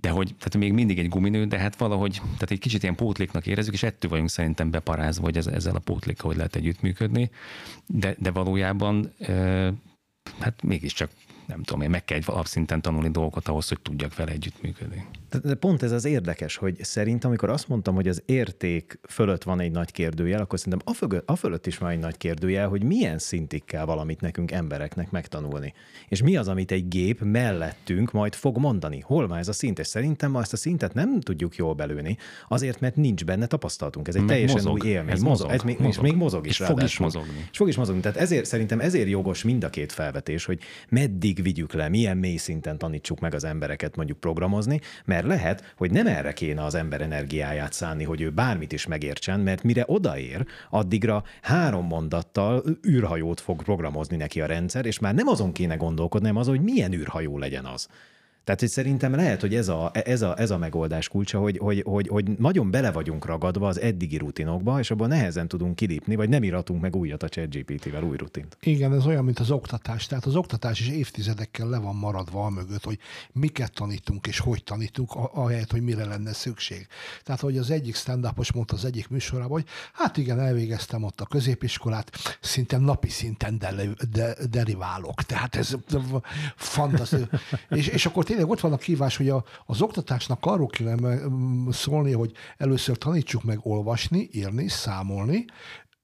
[0.00, 3.46] De hogy tehát még mindig egy guminő, de hát valahogy, tehát egy kicsit ilyen pótléknak
[3.46, 7.30] érezzük, és ettől vagyunk szerintem beparázva, hogy ez, ezzel a pótlékkal hogy lehet együttműködni.
[7.86, 9.12] De, de valójában
[10.38, 11.10] hát mégiscsak
[11.46, 15.06] nem tudom én, meg kell egy alapszinten tanulni dolgokat ahhoz, hogy tudjak vele együttműködni.
[15.42, 19.60] De pont ez az érdekes, hogy szerintem, amikor azt mondtam, hogy az érték fölött van
[19.60, 22.84] egy nagy kérdőjel, akkor szerintem a, fögö, a fölött is van egy nagy kérdőjel, hogy
[22.84, 25.72] milyen szintig kell valamit nekünk embereknek megtanulni.
[26.08, 29.00] És mi az, amit egy gép mellettünk majd fog mondani.
[29.00, 29.78] Hol van ez a szint?
[29.78, 32.16] És szerintem ma ezt a szintet nem tudjuk jól belőni,
[32.48, 34.08] azért, mert nincs benne tapasztalatunk.
[34.08, 34.82] Ez egy Meg teljesen mozog.
[34.82, 35.12] új élmény.
[35.12, 35.50] Ez mozog.
[35.50, 35.92] Ez még, mozog.
[35.92, 36.60] És még mozog is.
[36.60, 37.46] És fog is mozogni.
[37.50, 38.00] És fog is mozogni.
[38.00, 42.36] Tehát ezért szerintem ezért jogos mind a két felvetés, hogy meddig vigyük le, milyen mély
[42.36, 47.00] szinten tanítsuk meg az embereket mondjuk programozni, mert lehet, hogy nem erre kéne az ember
[47.00, 53.62] energiáját szánni, hogy ő bármit is megértsen, mert mire odaér, addigra három mondattal űrhajót fog
[53.62, 57.38] programozni neki a rendszer, és már nem azon kéne gondolkodni, hanem az, hogy milyen űrhajó
[57.38, 57.88] legyen az.
[58.50, 61.82] Tehát, hogy szerintem lehet, hogy ez a, ez a, ez a megoldás kulcsa, hogy, hogy,
[61.86, 66.28] hogy, hogy nagyon bele vagyunk ragadva az eddigi rutinokba, és abból nehezen tudunk kilépni, vagy
[66.28, 68.56] nem iratunk meg újat a ChatGPT-vel, új rutint.
[68.60, 70.06] Igen, ez olyan, mint az oktatás.
[70.06, 72.98] Tehát az oktatás is évtizedekkel le van maradva a mögött, hogy
[73.32, 76.86] miket tanítunk és hogy tanítunk, ahelyett, hogy mire lenne szükség.
[77.22, 81.26] Tehát, hogy az egyik stand mondta az egyik műsorában, hogy hát igen, elvégeztem ott a
[81.26, 85.22] középiskolát, szinte napi szinten de, de, deriválok.
[85.22, 85.76] Tehát ez
[86.56, 87.40] fantasztikus.
[87.68, 91.18] és, és akkor tényleg ott van a kívás, hogy a, az oktatásnak arról kéne
[91.70, 95.44] szólni, hogy először tanítsuk meg olvasni, írni, számolni,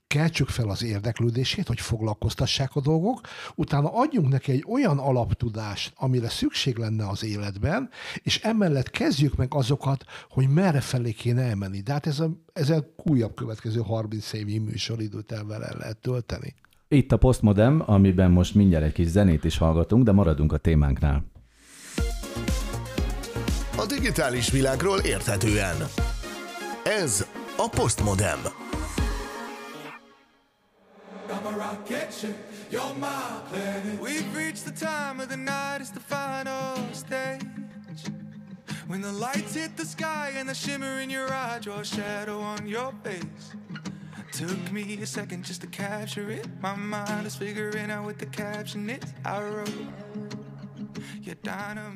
[0.07, 3.21] keltsük fel az érdeklődését, hogy foglalkoztassák a dolgok,
[3.55, 7.89] utána adjunk neki egy olyan alaptudást, amire szükség lenne az életben,
[8.23, 11.81] és emellett kezdjük meg azokat, hogy merre felé kéne elmenni.
[11.81, 15.45] De hát ez a, ez a újabb következő 30 évi műsoridőt el
[15.79, 16.55] lehet tölteni.
[16.89, 21.25] Itt a Postmodem, amiben most mindjárt egy kis zenét is hallgatunk, de maradunk a témánknál
[23.77, 25.77] a digitális világról érthetően.
[26.85, 28.41] Ez a Postmodem.
[38.89, 42.41] When the lights hit the sky and the shimmer in your eye draw a shadow
[42.41, 43.57] on your face.
[44.31, 46.47] Took me a second just to capture it.
[46.61, 49.03] My mind is figuring out what the caption is.
[49.25, 50.46] I wrote.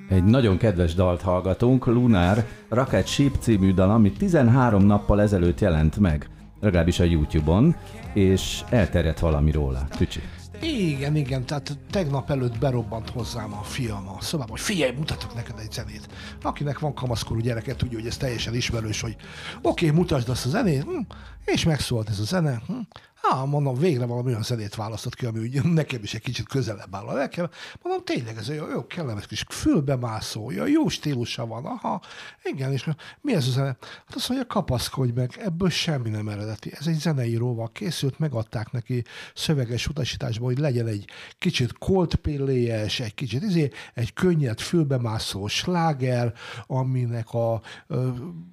[0.08, 5.96] Egy nagyon kedves dalt hallgatunk, Lunar Rocket Ship című dal, ami 13 nappal ezelőtt jelent
[5.96, 6.28] meg,
[6.60, 7.76] legalábbis a YouTube-on,
[8.12, 9.86] és elterjedt valami róla.
[9.96, 10.20] Tücsi.
[10.62, 15.58] Igen, igen, tehát tegnap előtt berobbant hozzám a fiam a szobába, hogy figyelj, mutatok neked
[15.58, 16.08] egy zenét.
[16.42, 19.16] Akinek van kamaszkorú gyereke, tudja, hogy ez teljesen ismerős, hogy
[19.62, 21.00] oké, okay, mutasd azt a zenét, hm,
[21.44, 22.62] és megszólt ez a zene.
[22.66, 22.78] Hm.
[23.22, 26.94] Á, mondom, végre valami olyan zenét választott ki, ami úgy nekem is egy kicsit közelebb
[26.94, 27.48] áll a lelkem.
[27.82, 32.00] Mondom, tényleg ez olyan jó, kellemes kis fülbemászó, olyan jó stílusa van, aha,
[32.42, 32.88] igen, és
[33.20, 33.76] mi ez a zene?
[34.06, 36.72] Hát azt mondja, kapaszkodj meg, ebből semmi nem eredeti.
[36.78, 39.04] Ez egy zeneíróval készült, megadták neki
[39.34, 41.04] szöveges utasításban, hogy legyen egy
[41.38, 46.32] kicsit coldplay-es, egy kicsit izé, egy könnyed fülbemászó sláger,
[46.66, 48.08] aminek a, ö,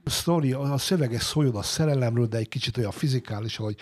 [0.06, 3.76] sztori, a szövege szóljon a szerelemről, de egy kicsit olyan fizikális, hogy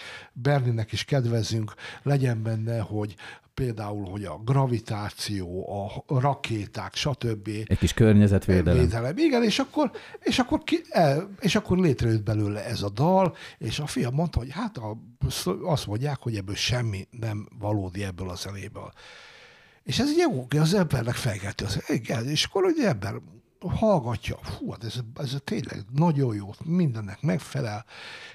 [0.76, 1.74] Berlinnek is kedvezünk,
[2.04, 3.16] legyen benne, hogy
[3.54, 5.70] például, hogy a gravitáció,
[6.08, 7.48] a rakéták, stb.
[7.48, 8.80] Egy kis környezetvédelem.
[8.80, 9.18] Védelem.
[9.18, 13.80] Igen, és akkor, és, akkor ki, el, és akkor létrejött belőle ez a dal, és
[13.80, 14.98] a fiam mondta, hogy hát a,
[15.64, 18.92] azt mondják, hogy ebből semmi nem valódi ebből a zenéből.
[19.84, 23.14] És ez ugye az embernek felkelti az, igen, és akkor ugye ember
[23.70, 27.86] hallgatja, fú, hát ez, ez tényleg nagyon jó, mindennek megfelel,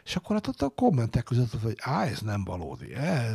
[0.04, 3.30] és akkor hát ott a kommentek között, hogy á, ez nem valódi, eh?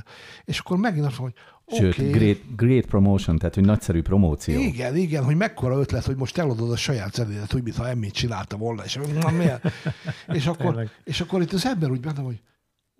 [0.46, 1.34] és akkor megint azt hogy
[1.68, 4.60] Sőt, oké, great, great promotion, tehát hogy nagyszerű promóció.
[4.60, 8.58] igen, igen, hogy mekkora ötlet, hogy most eladod a saját zenédet, úgy, mintha emmit csinálta
[8.58, 9.72] volna, és, na, miért?
[10.28, 12.42] és, akkor, és akkor itt az ember úgy benne, hogy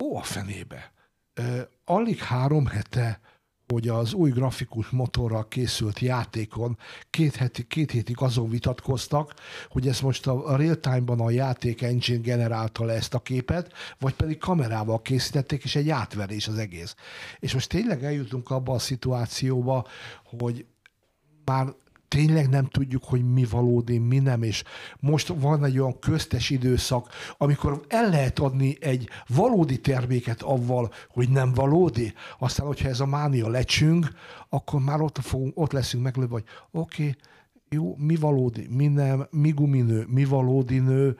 [0.04, 0.92] ó, a fenébe.
[1.34, 3.20] Ö, alig három hete,
[3.72, 6.78] hogy az új grafikus motorral készült játékon
[7.10, 9.34] két, heti, két hétig azon vitatkoztak,
[9.68, 14.38] hogy ezt most a, real-time-ban a játék engine generálta le ezt a képet, vagy pedig
[14.38, 16.94] kamerával készítették, és egy átverés az egész.
[17.38, 19.86] És most tényleg eljutunk abba a szituációba,
[20.24, 20.66] hogy
[21.44, 21.74] már
[22.16, 24.62] tényleg nem tudjuk, hogy mi valódi, mi nem, és
[25.00, 27.08] most van egy olyan köztes időszak,
[27.38, 33.06] amikor el lehet adni egy valódi terméket avval, hogy nem valódi, aztán, hogyha ez a
[33.06, 34.08] mánia lecsünk,
[34.48, 37.16] akkor már ott, fogunk, ott leszünk meglőve, hogy oké, okay,
[37.68, 41.16] jó, mi valódi, mi nem, mi guminő, mi valódi nő,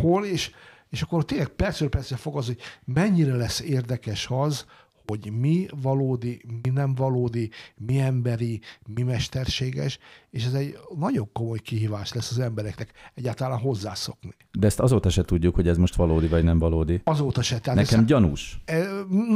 [0.00, 0.50] hol, és,
[0.90, 4.66] és akkor tényleg percről percre fog az, hogy mennyire lesz érdekes az,
[5.08, 8.60] hogy mi valódi, mi nem valódi, mi emberi,
[8.94, 9.98] mi mesterséges,
[10.30, 14.34] és ez egy nagyon komoly kihívás lesz az embereknek egyáltalán hozzászokni.
[14.58, 17.00] De ezt azóta se tudjuk, hogy ez most valódi vagy nem valódi.
[17.04, 17.58] Azóta se.
[17.58, 18.60] Tehát Nekem ez- gyanús.
[18.64, 18.84] E,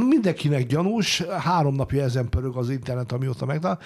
[0.09, 3.79] Mindenkinek gyanús, három napja ezen pörög az internet, amióta megtalál.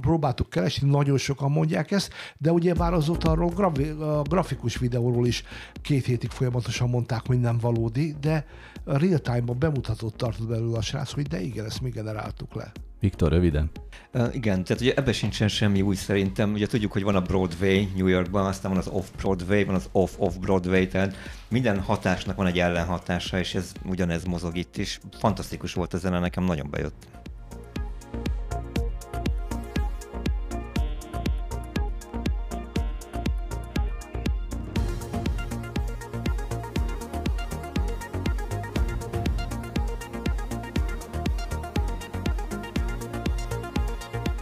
[0.00, 5.26] Próbáltuk keresni, nagyon sokan mondják ezt, de ugye már azóta arról gravi, a grafikus videóról
[5.26, 5.42] is
[5.82, 8.46] két hétig folyamatosan mondták, hogy nem valódi, de
[8.84, 12.72] real time-ban bemutatott tartott belőle a srác, hogy de igen, ezt mi generáltuk le.
[13.00, 13.70] Viktor, röviden.
[14.14, 16.52] Uh, igen, tehát ugye ebben sincsen semmi új szerintem.
[16.52, 20.86] Ugye tudjuk, hogy van a Broadway New Yorkban, aztán van az Off-Broadway, van az Off-Off-Broadway,
[20.86, 21.16] tehát
[21.48, 25.00] minden hatásnak van egy ellenhatása, és ez ugyanez mozog itt is.
[25.18, 27.06] Fantasztikus volt a zene, nekem nagyon bejött.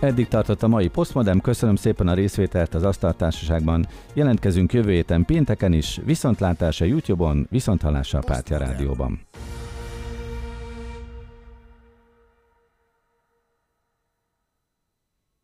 [0.02, 3.86] Eddig tartott a mai Postmodem, köszönöm szépen a részvételt az Asztaltársaságban.
[4.12, 9.20] Jelentkezünk jövő héten pénteken is, viszontlátás a YouTube-on, viszonthallásra a Pátja Rádióban.